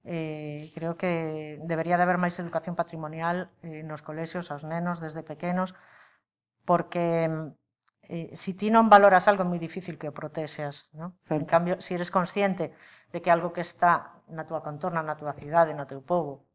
Eh, 0.04 0.72
creo 0.74 0.98
que 0.98 1.60
debería 1.62 1.98
de 1.98 2.04
haber 2.04 2.18
máis 2.18 2.34
educación 2.42 2.74
patrimonial 2.74 3.54
eh, 3.62 3.86
nos 3.86 4.02
colexios 4.02 4.50
aos 4.50 4.66
nenos 4.66 4.98
desde 4.98 5.22
pequenos, 5.22 5.78
porque 6.66 7.30
eh, 8.10 8.34
si 8.34 8.58
ti 8.58 8.74
non 8.74 8.90
valoras 8.90 9.30
algo 9.30 9.46
é 9.46 9.50
moi 9.50 9.62
difícil 9.62 10.02
que 10.02 10.10
o 10.10 10.18
protexas. 10.18 10.90
¿no? 10.98 11.14
En 11.30 11.46
cambio, 11.46 11.78
se 11.80 11.94
si 11.94 12.02
eres 12.02 12.10
consciente 12.10 12.74
de 13.14 13.22
que 13.22 13.30
algo 13.30 13.54
que 13.54 13.62
está 13.62 14.18
na 14.26 14.50
túa 14.50 14.66
contorna, 14.66 15.06
na 15.06 15.20
túa 15.20 15.38
cidade, 15.38 15.78
no 15.78 15.86
teu 15.86 16.02
povo, 16.02 16.50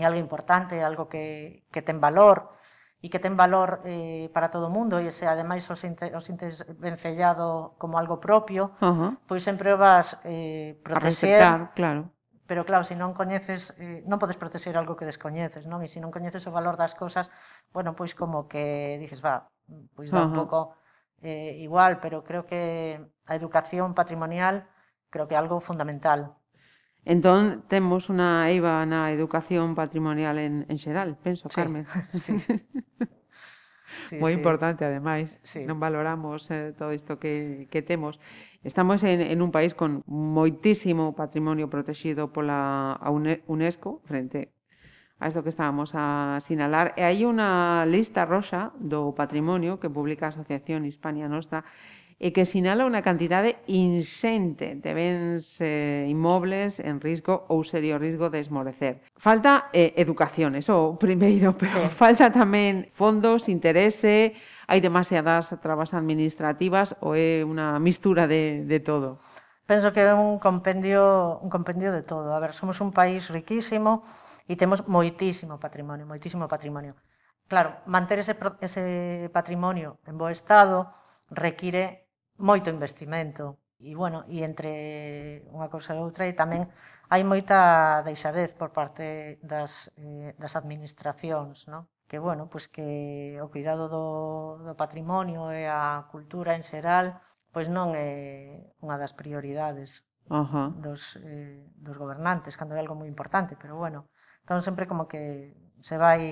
é 0.00 0.08
algo 0.08 0.18
importante, 0.18 0.80
é 0.80 0.82
algo 0.82 1.06
que, 1.06 1.68
que 1.68 1.84
ten 1.84 2.00
valor, 2.00 2.56
e 3.04 3.12
que 3.12 3.20
ten 3.20 3.36
valor 3.36 3.84
eh, 3.84 4.32
para 4.32 4.48
todo 4.48 4.72
o 4.72 4.74
mundo, 4.74 4.96
e 4.96 5.12
se 5.12 5.28
ademais 5.28 5.68
os, 5.68 5.84
inter, 5.84 6.16
os 6.16 6.24
inter 6.32 6.56
vencellado 6.80 7.76
como 7.76 8.00
algo 8.00 8.16
propio, 8.16 8.72
uh 8.80 8.96
-huh. 8.96 9.10
pois 9.28 9.44
sempre 9.44 9.68
o 9.68 9.76
vas 9.76 10.16
eh, 10.24 10.80
proteger, 10.80 11.68
claro. 11.76 12.08
Pero 12.46 12.64
claro, 12.68 12.84
se 12.84 12.92
si 12.92 13.00
non 13.00 13.16
coñeces, 13.16 13.72
eh, 13.80 14.04
non 14.04 14.20
podes 14.20 14.36
protexer 14.36 14.76
algo 14.76 15.00
que 15.00 15.08
descoñeces, 15.08 15.64
non? 15.64 15.80
E 15.80 15.88
se 15.88 15.96
si 15.96 16.00
non 16.04 16.12
coñeces 16.12 16.44
o 16.44 16.52
valor 16.52 16.76
das 16.76 16.92
cousas, 16.92 17.32
bueno, 17.72 17.96
pois 17.96 18.12
como 18.12 18.46
que 18.50 19.00
dices, 19.00 19.24
va, 19.24 19.48
pois 19.96 20.12
dá 20.12 20.20
uh 20.20 20.28
-huh. 20.28 20.30
un 20.30 20.36
pouco 20.36 20.58
eh, 21.24 21.56
igual, 21.64 22.00
pero 22.04 22.20
creo 22.22 22.44
que 22.44 23.00
a 23.24 23.32
educación 23.34 23.96
patrimonial 23.96 24.68
creo 25.08 25.24
que 25.28 25.34
é 25.34 25.40
algo 25.40 25.60
fundamental. 25.60 26.36
Entón, 27.04 27.64
temos 27.68 28.08
unha 28.12 28.48
eiva 28.48 28.80
na 28.84 29.12
educación 29.12 29.76
patrimonial 29.76 30.36
en, 30.40 30.64
en 30.68 30.76
xeral, 30.76 31.16
penso, 31.20 31.48
sí. 31.48 31.56
Carmen. 31.56 31.84
Sí 32.24 32.36
sí, 34.08 34.16
moi 34.16 34.32
sí. 34.32 34.38
importante 34.38 34.84
ademais, 34.84 35.40
sí. 35.42 35.62
non 35.64 35.78
valoramos 35.78 36.48
eh, 36.50 36.72
todo 36.76 36.92
isto 36.92 37.20
que, 37.20 37.66
que 37.70 37.80
temos. 37.82 38.20
Estamos 38.64 39.04
en, 39.04 39.20
en 39.20 39.38
un 39.42 39.50
país 39.52 39.74
con 39.76 40.02
moitísimo 40.08 41.12
patrimonio 41.14 41.68
protegido 41.68 42.32
pola 42.32 42.96
UNESCO 43.46 44.00
frente 44.04 44.54
a 45.18 45.28
isto 45.28 45.42
que 45.42 45.48
estábamos 45.48 45.92
a 45.94 46.38
sinalar. 46.40 46.92
E 46.98 47.06
hai 47.06 47.24
unha 47.24 47.86
lista 47.86 48.26
roxa 48.26 48.74
do 48.76 49.14
patrimonio 49.14 49.78
que 49.78 49.88
publica 49.88 50.26
a 50.26 50.32
Asociación 50.34 50.84
Hispania 50.84 51.30
Nostra 51.30 51.64
e 52.24 52.32
que 52.32 52.48
sinala 52.48 52.88
unha 52.88 53.04
cantidade 53.04 53.60
inxente 53.68 54.80
de 54.80 54.90
bens 54.96 55.60
eh, 55.60 56.08
inmobles 56.08 56.80
en 56.80 56.96
risco 56.96 57.44
ou 57.52 57.60
serio 57.60 58.00
risco 58.00 58.32
de 58.32 58.40
esmorecer. 58.40 59.04
Falta 59.12 59.68
eh, 59.76 59.92
educación, 60.00 60.56
eso 60.56 60.96
primeiro, 60.96 61.52
pero 61.60 61.84
sí. 61.84 61.92
falta 61.92 62.32
tamén 62.32 62.88
fondos, 62.96 63.52
interese, 63.52 64.32
hai 64.64 64.80
demasiadas 64.80 65.52
trabas 65.60 65.92
administrativas 65.92 66.96
ou 67.04 67.12
é 67.12 67.44
unha 67.44 67.76
mistura 67.76 68.24
de, 68.24 68.64
de 68.64 68.80
todo? 68.80 69.20
Penso 69.68 69.92
que 69.92 70.00
é 70.00 70.16
un 70.16 70.40
compendio, 70.40 71.36
un 71.44 71.52
compendio 71.52 71.92
de 71.92 72.08
todo. 72.08 72.32
A 72.32 72.40
ver, 72.40 72.56
somos 72.56 72.80
un 72.80 72.96
país 72.96 73.28
riquísimo 73.28 74.00
e 74.48 74.56
temos 74.56 74.88
moitísimo 74.88 75.60
patrimonio, 75.60 76.08
moitísimo 76.08 76.48
patrimonio. 76.48 76.96
Claro, 77.52 77.84
manter 77.84 78.24
ese, 78.24 78.32
ese 78.64 79.28
patrimonio 79.28 80.00
en 80.08 80.16
bo 80.16 80.32
estado 80.32 80.88
require 81.28 82.03
moito 82.38 82.70
investimento. 82.70 83.58
E, 83.78 83.94
bueno, 83.94 84.24
e 84.30 84.40
entre 84.46 85.44
unha 85.52 85.68
cousa 85.68 85.92
e 85.94 86.00
outra, 86.00 86.24
e 86.24 86.32
tamén 86.32 86.70
hai 87.12 87.22
moita 87.22 88.00
deixadez 88.06 88.56
por 88.56 88.72
parte 88.72 89.36
das, 89.44 89.92
eh, 90.00 90.32
das 90.40 90.56
administracións, 90.56 91.68
non? 91.68 91.84
que, 92.08 92.18
bueno, 92.18 92.48
pois 92.48 92.68
que 92.68 93.40
o 93.40 93.50
cuidado 93.50 93.88
do, 93.88 94.06
do 94.62 94.74
patrimonio 94.78 95.50
e 95.50 95.66
a 95.66 96.06
cultura 96.12 96.54
en 96.54 96.62
xeral 96.62 97.18
pois 97.54 97.70
non 97.70 97.94
é 97.94 98.58
unha 98.82 98.98
das 98.98 99.14
prioridades 99.14 100.02
uh 100.26 100.42
-huh. 100.42 100.68
dos, 100.78 101.14
eh, 101.22 101.62
dos 101.78 101.94
gobernantes, 101.94 102.58
cando 102.58 102.74
é 102.74 102.82
algo 102.82 102.98
moi 102.98 103.06
importante, 103.06 103.54
pero 103.54 103.78
bueno, 103.78 104.10
entón 104.42 104.60
sempre 104.66 104.90
como 104.90 105.06
que 105.06 105.54
se 105.80 105.96
vai 105.98 106.22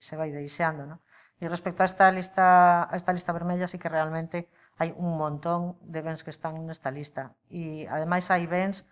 se 0.00 0.16
vai 0.16 0.32
deixando, 0.32 0.88
non? 0.88 0.98
E 1.42 1.44
respecto 1.50 1.84
a 1.84 1.88
esta 1.90 2.08
lista 2.08 2.88
a 2.88 2.94
esta 2.96 3.12
lista 3.12 3.36
vermella, 3.36 3.68
sí 3.68 3.76
que 3.76 3.92
realmente 3.92 4.48
hai 4.78 4.94
un 4.96 5.18
montón 5.18 5.76
de 5.82 6.00
bens 6.00 6.24
que 6.24 6.30
están 6.30 6.56
nesta 6.66 6.90
lista. 6.90 7.36
E 7.52 7.86
ademais 7.88 8.28
hai 8.32 8.46
bens 8.46 8.86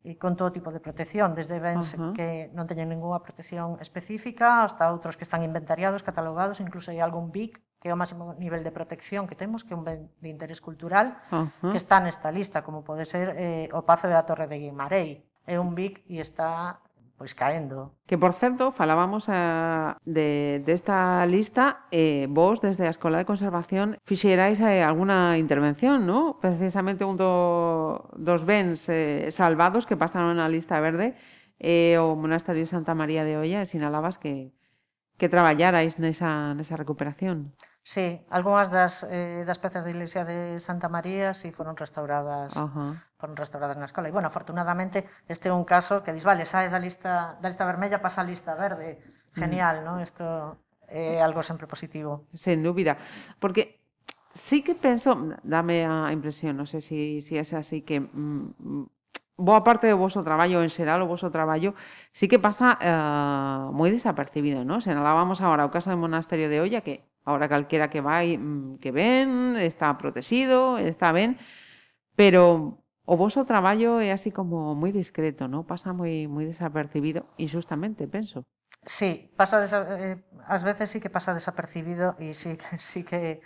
e 0.00 0.16
con 0.16 0.32
todo 0.32 0.48
tipo 0.48 0.72
de 0.72 0.80
protección, 0.80 1.36
desde 1.36 1.60
bens 1.60 1.92
uh 1.92 1.96
-huh. 2.00 2.12
que 2.16 2.48
non 2.56 2.64
teñen 2.64 2.88
ningunha 2.88 3.20
protección 3.20 3.76
específica 3.84 4.64
hasta 4.64 4.88
outros 4.88 5.20
que 5.20 5.28
están 5.28 5.44
inventariados, 5.44 6.00
catalogados, 6.00 6.56
incluso 6.64 6.88
hai 6.88 7.04
algún 7.04 7.28
BIC, 7.28 7.60
que 7.80 7.88
é 7.88 7.92
o 7.92 8.00
máximo 8.00 8.32
nivel 8.40 8.64
de 8.64 8.72
protección 8.72 9.28
que 9.28 9.36
temos, 9.36 9.60
que 9.60 9.72
é 9.72 9.76
un 9.76 9.84
ben 9.84 10.08
de 10.24 10.28
interés 10.32 10.64
cultural, 10.64 11.20
uh 11.28 11.52
-huh. 11.52 11.70
que 11.72 11.76
está 11.76 12.00
nesta 12.00 12.32
lista, 12.32 12.64
como 12.64 12.80
pode 12.80 13.04
ser 13.04 13.36
eh, 13.36 13.68
o 13.76 13.84
Pazo 13.84 14.08
da 14.08 14.24
Torre 14.24 14.48
de 14.48 14.56
Guimarei. 14.56 15.28
É 15.44 15.60
un 15.60 15.76
BIC 15.76 16.00
e 16.08 16.20
está 16.24 16.80
pois 17.20 17.36
caendo. 17.36 17.92
Que, 18.08 18.16
por 18.16 18.32
certo, 18.32 18.72
falábamos 18.72 19.28
a, 19.28 19.98
de, 20.06 20.62
desta 20.64 21.20
de 21.20 21.26
lista, 21.28 21.84
eh, 21.92 22.24
vos, 22.30 22.62
desde 22.62 22.86
a 22.86 22.90
Escola 22.96 23.20
de 23.20 23.28
Conservación, 23.28 24.00
fixerais 24.08 24.56
eh, 24.64 24.80
alguna 24.80 25.36
intervención, 25.36 26.06
¿no? 26.08 26.40
Precisamente 26.40 27.04
un 27.04 27.20
do, 27.20 28.08
dos 28.16 28.48
bens 28.48 28.88
eh, 28.88 29.28
salvados 29.36 29.84
que 29.84 30.00
pasaron 30.00 30.40
na 30.40 30.48
lista 30.48 30.80
verde 30.80 31.12
eh, 31.60 32.00
o 32.00 32.16
Monasterio 32.16 32.64
Santa 32.64 32.96
María 32.96 33.20
de 33.28 33.36
Olla, 33.36 33.60
e 33.60 33.68
sinalabas 33.68 34.16
que, 34.16 34.56
que 35.20 35.28
traballarais 35.28 36.00
nesa, 36.00 36.56
nesa 36.56 36.80
recuperación. 36.80 37.52
Sí, 37.82 38.20
algunhas 38.28 38.70
das, 38.70 39.06
eh, 39.08 39.44
das 39.48 39.58
pezas 39.58 39.84
da 39.84 39.90
Iglesia 39.90 40.24
de 40.24 40.60
Santa 40.60 40.92
María 40.92 41.32
sí 41.32 41.50
foron 41.50 41.76
restauradas 41.80 42.52
uh 42.56 42.68
-huh. 42.68 42.92
foron 43.16 43.36
restauradas 43.36 43.80
na 43.80 43.88
escola. 43.88 44.08
E, 44.08 44.12
bueno, 44.12 44.28
afortunadamente, 44.28 45.08
este 45.28 45.48
é 45.48 45.52
un 45.52 45.64
caso 45.64 46.04
que 46.04 46.12
dis, 46.12 46.24
vale, 46.24 46.44
sae 46.44 46.68
da 46.68 46.78
lista, 46.78 47.40
da 47.40 47.48
lista 47.48 47.64
vermella, 47.64 48.04
pasa 48.04 48.20
a 48.20 48.28
lista 48.28 48.52
verde. 48.54 49.00
Mm. 49.32 49.40
Genial, 49.40 49.76
mm. 49.80 49.84
non? 49.84 49.96
Isto 50.04 50.60
é 50.90 51.22
algo 51.24 51.40
sempre 51.40 51.64
positivo. 51.64 52.28
Sen 52.36 52.60
dúbida, 52.60 53.00
porque 53.40 53.80
sí 54.34 54.62
que 54.62 54.74
penso, 54.74 55.16
dame 55.42 55.86
a 55.88 56.12
impresión, 56.12 56.60
non 56.60 56.68
sei 56.68 56.84
sé 56.84 57.24
si, 57.24 57.40
se 57.40 57.40
si 57.44 57.56
é 57.56 57.58
así 57.58 57.80
que 57.80 58.04
mm, 58.04 58.84
boa 59.40 59.64
parte 59.64 59.88
do 59.88 59.96
voso 59.96 60.20
traballo 60.20 60.60
en 60.60 60.68
xeral, 60.68 61.00
o 61.00 61.08
voso 61.08 61.32
traballo, 61.32 61.72
sí 62.12 62.28
que 62.28 62.38
pasa 62.38 62.76
eh, 62.76 63.72
moi 63.72 63.88
desapercibido, 63.88 64.62
non? 64.68 64.84
Senalábamos 64.84 65.40
agora 65.40 65.64
o 65.64 65.72
caso 65.72 65.88
do 65.88 65.98
monasterio 65.98 66.52
de 66.52 66.60
Olla, 66.60 66.84
que 66.84 67.08
Ahora 67.30 67.46
calquera 67.46 67.86
que 67.86 68.02
vai, 68.02 68.34
mm, 68.34 68.82
que 68.82 68.90
ven, 68.90 69.54
está 69.56 69.94
protegido, 69.94 70.78
está 70.82 71.14
ben, 71.14 71.38
pero 72.18 72.82
o 73.06 73.14
voso 73.16 73.46
traballo 73.46 74.02
é 74.02 74.10
así 74.10 74.30
como 74.34 74.74
moi 74.74 74.90
discreto, 74.90 75.46
non? 75.46 75.62
Pasa 75.62 75.94
moi 75.94 76.26
moi 76.26 76.44
desapercibido, 76.46 77.30
injustamente, 77.38 78.10
penso. 78.10 78.42
Sí, 78.86 79.30
pasa 79.36 79.60
desa, 79.60 79.86
eh, 79.98 80.18
as 80.46 80.62
veces 80.64 80.90
sí 80.90 80.98
que 81.00 81.10
pasa 81.10 81.36
desapercibido 81.36 82.16
e 82.18 82.34
sí, 82.34 82.58
sí 82.78 83.06
que 83.06 83.40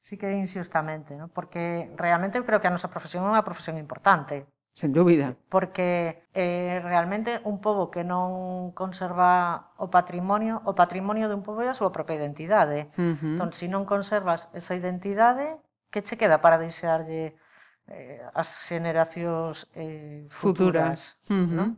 sí 0.00 0.16
que 0.16 0.32
injustamente, 0.32 1.16
¿no? 1.16 1.28
porque 1.28 1.92
realmente 1.96 2.38
eu 2.38 2.46
creo 2.46 2.60
que 2.60 2.68
a 2.68 2.74
nosa 2.74 2.88
profesión 2.88 3.26
é 3.26 3.30
unha 3.34 3.46
profesión 3.46 3.76
importante 3.76 4.46
sen 4.78 4.94
dúbida. 4.94 5.34
Porque 5.50 6.22
eh, 6.38 6.78
realmente 6.84 7.40
un 7.42 7.58
pobo 7.58 7.90
que 7.90 8.06
non 8.06 8.70
conserva 8.78 9.74
o 9.74 9.90
patrimonio, 9.90 10.62
o 10.62 10.78
patrimonio 10.78 11.26
dun 11.26 11.42
pobo 11.42 11.66
é 11.66 11.68
a 11.68 11.74
súa 11.74 11.90
propia 11.90 12.14
identidade. 12.14 12.86
Uh 12.94 13.18
-huh. 13.18 13.34
Entón, 13.34 13.50
se 13.50 13.66
si 13.66 13.74
non 13.74 13.82
conservas 13.90 14.46
esa 14.54 14.78
identidade, 14.78 15.58
que 15.90 16.06
che 16.06 16.14
queda 16.14 16.38
para 16.38 16.62
deixarlle 16.62 17.34
eh, 17.90 18.22
as 18.38 18.54
xeracións 18.70 19.66
eh, 19.74 20.30
futuras? 20.30 21.18
futuras. 21.26 21.26
Uh 21.26 21.42
-huh. 21.42 21.58
non? 21.58 21.68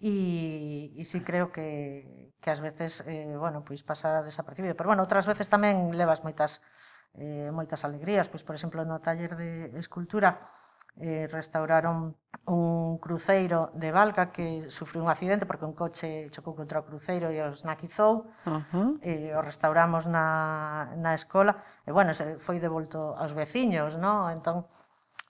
E, 0.00 0.96
e 0.96 1.04
sí 1.04 1.20
creo 1.20 1.52
que, 1.52 2.32
que 2.40 2.48
ás 2.48 2.64
veces, 2.64 3.04
eh, 3.04 3.36
bueno, 3.36 3.60
pois 3.60 3.84
pasa 3.84 4.24
desapercibido. 4.24 4.72
Pero, 4.72 4.88
bueno, 4.88 5.04
outras 5.04 5.28
veces 5.28 5.52
tamén 5.52 5.92
levas 5.92 6.24
moitas 6.24 6.64
eh, 7.12 7.52
moitas 7.52 7.84
alegrías. 7.84 8.32
Pois, 8.32 8.40
por 8.40 8.56
exemplo, 8.56 8.88
no 8.88 9.04
taller 9.04 9.36
de 9.36 9.76
escultura, 9.76 10.59
eh, 10.98 11.28
restauraron 11.30 12.16
un 12.46 12.98
cruceiro 12.98 13.70
de 13.74 13.92
Valga 13.92 14.32
que 14.32 14.70
sufriu 14.70 15.02
un 15.02 15.10
accidente 15.10 15.46
porque 15.46 15.64
un 15.64 15.74
coche 15.74 16.30
chocou 16.34 16.56
contra 16.56 16.80
o 16.80 16.86
cruceiro 16.86 17.30
e 17.30 17.38
os 17.42 17.62
naquizou. 17.62 18.26
Uh 18.46 18.62
-huh. 18.66 18.88
e 19.04 19.30
o 19.36 19.40
restauramos 19.40 20.06
na, 20.06 20.90
na 20.96 21.14
escola 21.14 21.62
e, 21.86 21.92
bueno, 21.92 22.14
se 22.14 22.38
foi 22.42 22.58
devolto 22.58 23.14
aos 23.14 23.32
veciños, 23.32 23.94
no? 23.96 24.30
Entón, 24.30 24.66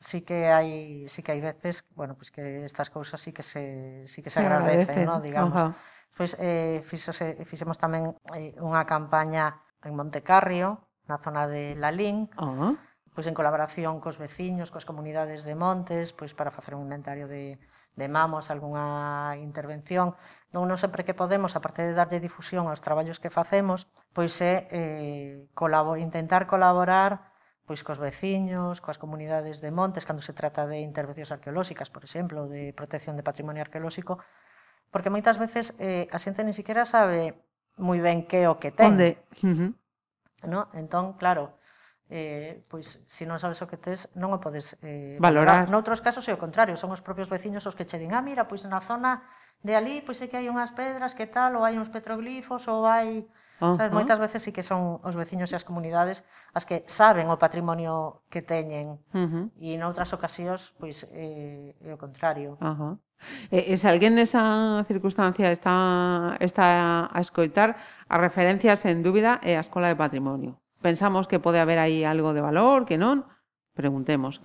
sí 0.00 0.22
que 0.24 0.48
hai 0.48 1.04
sí 1.12 1.20
que 1.22 1.32
hai 1.32 1.42
veces, 1.44 1.84
bueno, 1.92 2.16
pois 2.16 2.32
pues 2.32 2.40
que 2.40 2.64
estas 2.64 2.88
cousas 2.88 3.20
sí 3.20 3.32
que 3.32 3.42
se 3.42 4.06
sí 4.06 4.22
que 4.22 4.30
se, 4.30 4.40
se 4.40 4.46
agradecen, 4.46 5.04
agradecen, 5.04 5.06
no, 5.06 5.20
digamos. 5.20 5.52
Uh 5.52 5.68
-huh. 5.68 5.74
Pois 6.16 6.36
eh 6.40 6.80
fixose, 6.88 7.36
fixemos 7.44 7.76
tamén 7.76 8.16
eh, 8.32 8.56
unha 8.60 8.84
campaña 8.88 9.60
en 9.84 9.92
Montecarrio, 9.92 10.88
na 11.04 11.18
zona 11.20 11.44
de 11.44 11.76
Lalín. 11.76 12.30
Uh 12.40 12.54
-huh 12.56 12.89
pois 13.14 13.26
en 13.26 13.34
colaboración 13.34 13.98
cos 13.98 14.18
veciños, 14.18 14.70
coas 14.70 14.86
comunidades 14.86 15.42
de 15.42 15.54
montes, 15.58 16.14
pois 16.14 16.32
para 16.34 16.54
facer 16.54 16.74
un 16.74 16.86
inventario 16.86 17.26
de, 17.26 17.58
de 17.96 18.06
mamos, 18.08 18.50
algunha 18.50 19.34
intervención. 19.42 20.14
Non, 20.54 20.70
non 20.70 20.78
sempre 20.78 21.02
que 21.02 21.14
podemos, 21.14 21.58
aparte 21.58 21.82
de 21.82 21.94
darlle 21.94 22.22
difusión 22.22 22.70
aos 22.70 22.82
traballos 22.82 23.18
que 23.18 23.34
facemos, 23.34 23.90
pois 24.14 24.38
é 24.38 24.70
eh, 24.70 25.50
colabor, 25.58 25.98
intentar 25.98 26.46
colaborar 26.46 27.30
pois 27.70 27.86
cos 27.86 28.02
veciños, 28.02 28.82
coas 28.82 28.98
comunidades 28.98 29.62
de 29.62 29.70
montes, 29.70 30.02
cando 30.02 30.26
se 30.26 30.34
trata 30.34 30.66
de 30.66 30.82
intervencións 30.82 31.30
arqueolóxicas, 31.30 31.86
por 31.86 32.02
exemplo, 32.02 32.50
de 32.50 32.74
protección 32.74 33.14
de 33.14 33.22
patrimonio 33.22 33.62
arqueolóxico, 33.62 34.18
porque 34.90 35.06
moitas 35.06 35.38
veces 35.38 35.70
eh, 35.78 36.10
a 36.10 36.18
xente 36.18 36.42
ni 36.42 36.50
siquiera 36.50 36.82
sabe 36.82 37.46
moi 37.78 38.02
ben 38.02 38.26
que 38.26 38.50
o 38.50 38.58
que 38.58 38.74
ten. 38.74 38.98
Onde? 38.98 39.22
Uh 39.46 39.54
-huh. 39.54 39.70
no? 40.50 40.66
Entón, 40.74 41.14
claro, 41.14 41.59
eh, 42.10 42.66
pois 42.66 43.00
se 43.06 43.24
non 43.24 43.38
sabes 43.38 43.62
o 43.62 43.70
que 43.70 43.78
tes, 43.78 44.10
non 44.18 44.34
o 44.34 44.42
podes 44.42 44.74
eh, 44.82 45.16
valorar. 45.22 45.64
valorar. 45.64 45.72
Noutros 45.72 46.02
casos 46.02 46.26
é 46.26 46.34
o 46.34 46.42
contrario, 46.42 46.74
son 46.74 46.90
os 46.90 47.00
propios 47.00 47.30
veciños 47.30 47.64
os 47.64 47.78
que 47.78 47.86
che 47.86 48.02
din, 48.02 48.12
ah, 48.12 48.20
mira, 48.20 48.50
pois 48.50 48.66
na 48.66 48.82
zona 48.82 49.22
de 49.62 49.78
ali, 49.78 50.02
pois 50.02 50.18
é 50.20 50.26
que 50.26 50.36
hai 50.36 50.50
unhas 50.50 50.74
pedras, 50.74 51.14
que 51.14 51.30
tal, 51.30 51.54
ou 51.54 51.62
hai 51.62 51.78
uns 51.78 51.88
petroglifos, 51.88 52.66
ou 52.66 52.84
hai... 52.84 53.24
Uh 53.60 53.72
-huh. 53.72 53.76
Sabes, 53.76 53.92
moitas 53.92 54.18
veces 54.18 54.40
sí 54.40 54.50
que 54.56 54.64
son 54.64 55.04
os 55.04 55.14
veciños 55.14 55.52
e 55.52 55.56
as 55.56 55.68
comunidades 55.68 56.24
as 56.56 56.64
que 56.64 56.80
saben 56.88 57.28
o 57.28 57.36
patrimonio 57.36 58.24
que 58.32 58.40
teñen 58.40 58.96
uh 59.12 59.28
-huh. 59.28 59.44
e 59.60 59.76
noutras 59.76 60.08
ocasións 60.16 60.72
pois 60.80 61.04
eh, 61.12 61.76
é 61.84 61.92
o 61.92 62.00
contrario. 62.00 62.56
Uh 62.56 62.72
-huh. 62.72 62.92
E, 63.52 63.72
e 63.72 63.74
se 63.76 63.84
alguén 63.84 64.16
nesa 64.16 64.80
circunstancia 64.88 65.52
está, 65.52 66.40
está 66.40 67.08
a 67.12 67.20
escoitar, 67.20 67.76
a 68.08 68.16
referencia, 68.16 68.80
sen 68.80 69.04
dúbida, 69.04 69.38
é 69.44 69.60
a 69.60 69.64
Escola 69.64 69.92
de 69.92 70.00
Patrimonio 70.00 70.56
pensamos 70.80 71.28
que 71.28 71.38
pode 71.38 71.60
haber 71.60 71.78
aí 71.78 72.02
algo 72.04 72.32
de 72.32 72.40
valor, 72.40 72.88
que 72.88 72.96
non, 72.96 73.28
preguntemos 73.76 74.42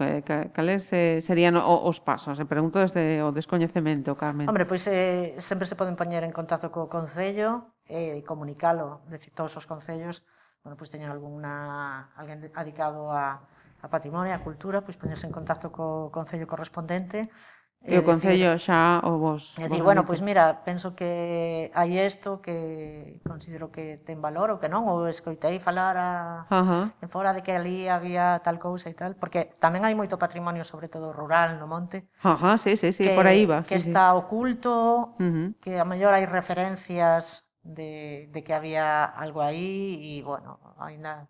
cales 0.54 0.92
eh, 0.94 1.20
serían 1.20 1.58
os 1.60 1.98
pasos, 2.00 2.38
e 2.38 2.46
pregunto 2.46 2.78
desde 2.80 3.24
o 3.26 3.34
descoñecemento, 3.34 4.14
Carmen. 4.16 4.48
Hombre, 4.48 4.70
pois 4.70 4.86
eh, 4.88 5.36
sempre 5.42 5.66
se 5.66 5.76
poden 5.76 5.98
poñer 5.98 6.24
en 6.24 6.36
contacto 6.36 6.70
co 6.70 6.88
Concello 6.88 7.76
e 7.88 8.22
eh, 8.22 8.24
comunicalo, 8.24 9.04
decir, 9.10 9.34
todos 9.34 9.56
os 9.58 9.66
Concellos, 9.66 10.24
bueno, 10.62 10.78
pois 10.78 10.94
teñen 10.94 11.10
alguna, 11.10 12.14
alguén 12.16 12.40
dedicado 12.40 13.12
a, 13.12 13.44
a 13.82 13.88
patrimonio, 13.90 14.32
a 14.34 14.44
cultura, 14.44 14.86
pois 14.86 14.96
poñerse 14.96 15.26
en 15.26 15.34
contacto 15.34 15.74
co 15.74 16.14
Concello 16.14 16.46
correspondente 16.46 17.28
Eh, 17.86 17.96
e 17.96 18.00
o 18.02 18.04
Concello 18.04 18.58
xa 18.58 18.98
o 19.06 19.22
vos... 19.22 19.54
É 19.62 19.70
dicir, 19.70 19.86
bueno, 19.86 20.02
pois 20.10 20.18
pues 20.18 20.26
mira, 20.26 20.66
penso 20.66 20.98
que 20.98 21.70
hai 21.78 22.02
isto 22.02 22.42
que 22.42 23.22
considero 23.22 23.70
que 23.70 24.02
ten 24.02 24.18
valor 24.18 24.50
ou 24.50 24.58
que 24.58 24.66
non, 24.66 24.90
ou 24.90 25.06
escoitei 25.06 25.62
falar 25.62 25.94
a... 25.94 26.12
Uh 26.50 26.66
-huh. 26.66 26.86
en 26.98 27.10
fora 27.14 27.38
de 27.38 27.46
que 27.46 27.54
ali 27.54 27.86
había 27.86 28.42
tal 28.42 28.58
cousa 28.58 28.90
e 28.90 28.98
tal, 28.98 29.14
porque 29.14 29.54
tamén 29.62 29.86
hai 29.86 29.94
moito 29.94 30.18
patrimonio, 30.18 30.66
sobre 30.66 30.90
todo 30.90 31.14
rural, 31.14 31.62
no 31.62 31.70
monte. 31.70 32.10
Ajá, 32.26 32.34
uh 32.34 32.38
-huh, 32.42 32.58
sí, 32.58 32.74
sí, 32.74 32.90
sí, 32.90 33.06
que, 33.06 33.14
por 33.14 33.30
aí 33.30 33.46
va. 33.46 33.62
Que 33.62 33.78
sí, 33.78 33.94
está 33.94 34.10
sí. 34.10 34.18
oculto, 34.18 35.14
uh 35.16 35.22
-huh. 35.22 35.48
que 35.62 35.78
a 35.78 35.86
mellor 35.86 36.18
hai 36.18 36.26
referencias 36.26 37.46
de, 37.62 38.30
de 38.34 38.40
que 38.42 38.54
había 38.58 39.06
algo 39.06 39.46
aí, 39.46 40.18
e 40.18 40.26
bueno, 40.26 40.58
ainda 40.82 41.30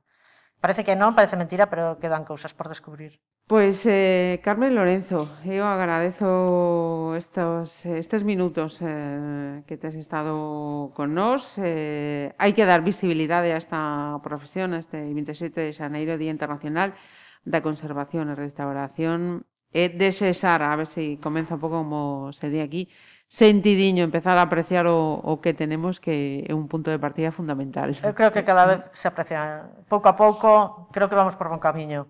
Parece 0.66 0.84
que 0.84 0.98
non, 0.98 1.14
parece 1.14 1.38
mentira, 1.38 1.70
pero 1.70 2.02
quedan 2.02 2.26
cousas 2.26 2.58
por 2.58 2.74
descubrir. 2.74 3.22
Pois, 3.46 3.86
eh, 3.86 4.42
Carmen 4.42 4.74
Lorenzo, 4.74 5.30
eu 5.46 5.62
agradezo 5.62 7.14
estos, 7.14 7.86
estes 7.86 8.26
minutos 8.26 8.82
eh, 8.82 9.62
que 9.70 9.78
tes 9.78 9.94
estado 9.94 10.90
con 10.98 11.14
nós. 11.14 11.62
Eh, 11.62 12.34
hai 12.42 12.58
que 12.58 12.66
dar 12.66 12.82
visibilidade 12.82 13.54
a 13.54 13.62
esta 13.62 14.18
profesión, 14.26 14.74
a 14.74 14.82
este 14.82 14.98
27 14.98 15.54
de 15.54 15.70
Xaneiro, 15.70 16.18
Día 16.18 16.34
Internacional 16.34 16.98
da 17.46 17.62
Conservación 17.62 18.34
e 18.34 18.34
Restauración. 18.34 19.46
E 19.70 19.94
desesar, 19.94 20.66
a 20.66 20.74
ver 20.74 20.90
se 20.90 21.22
comeza 21.22 21.54
un 21.58 21.62
pouco 21.62 21.78
como 21.86 22.34
se 22.34 22.50
di 22.50 22.58
aquí, 22.58 22.90
sentidiño, 23.28 24.04
empezar 24.04 24.38
a 24.38 24.44
apreciar 24.44 24.88
o, 24.88 25.20
o 25.22 25.42
que 25.42 25.54
tenemos 25.54 26.00
que 26.00 26.46
é 26.48 26.54
un 26.54 26.68
punto 26.70 26.92
de 26.92 27.00
partida 27.00 27.32
fundamental. 27.34 27.92
Eu 28.04 28.14
creo 28.14 28.32
que 28.32 28.46
cada 28.46 28.66
vez 28.66 28.80
se 28.94 29.08
aprecia 29.10 29.66
pouco 29.90 30.08
a 30.10 30.16
pouco, 30.16 30.88
creo 30.94 31.10
que 31.10 31.16
vamos 31.18 31.36
por 31.36 31.50
bon 31.50 31.60
camiño. 31.60 32.08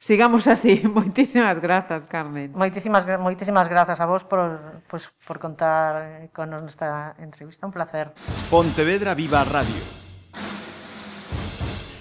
Sigamos 0.00 0.48
así. 0.48 0.80
Moitísimas 0.88 1.60
grazas, 1.60 2.08
Carmen. 2.08 2.56
Moitísimas, 2.56 3.04
gra- 3.04 3.20
moitísimas 3.20 3.68
grazas 3.68 4.00
a 4.00 4.06
vos 4.08 4.24
por, 4.24 4.80
pues, 4.88 5.12
por 5.28 5.36
contar 5.38 6.32
con 6.32 6.48
nos 6.48 6.64
nesta 6.64 7.14
entrevista. 7.20 7.68
Un 7.68 7.72
placer. 7.76 8.16
Pontevedra 8.48 9.12
Viva 9.12 9.44
Radio. 9.44 9.84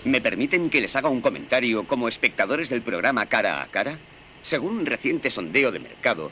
¿Me 0.06 0.22
permiten 0.22 0.70
que 0.70 0.80
les 0.80 0.96
haga 0.96 1.10
un 1.10 1.20
comentario 1.22 1.86
como 1.86 2.08
espectadores 2.08 2.70
del 2.70 2.82
programa 2.82 3.26
Cara 3.28 3.62
a 3.62 3.68
Cara? 3.68 4.00
Según 4.44 4.78
un 4.80 4.86
reciente 4.86 5.30
sondeo 5.30 5.72
de 5.72 5.80
mercado, 5.80 6.32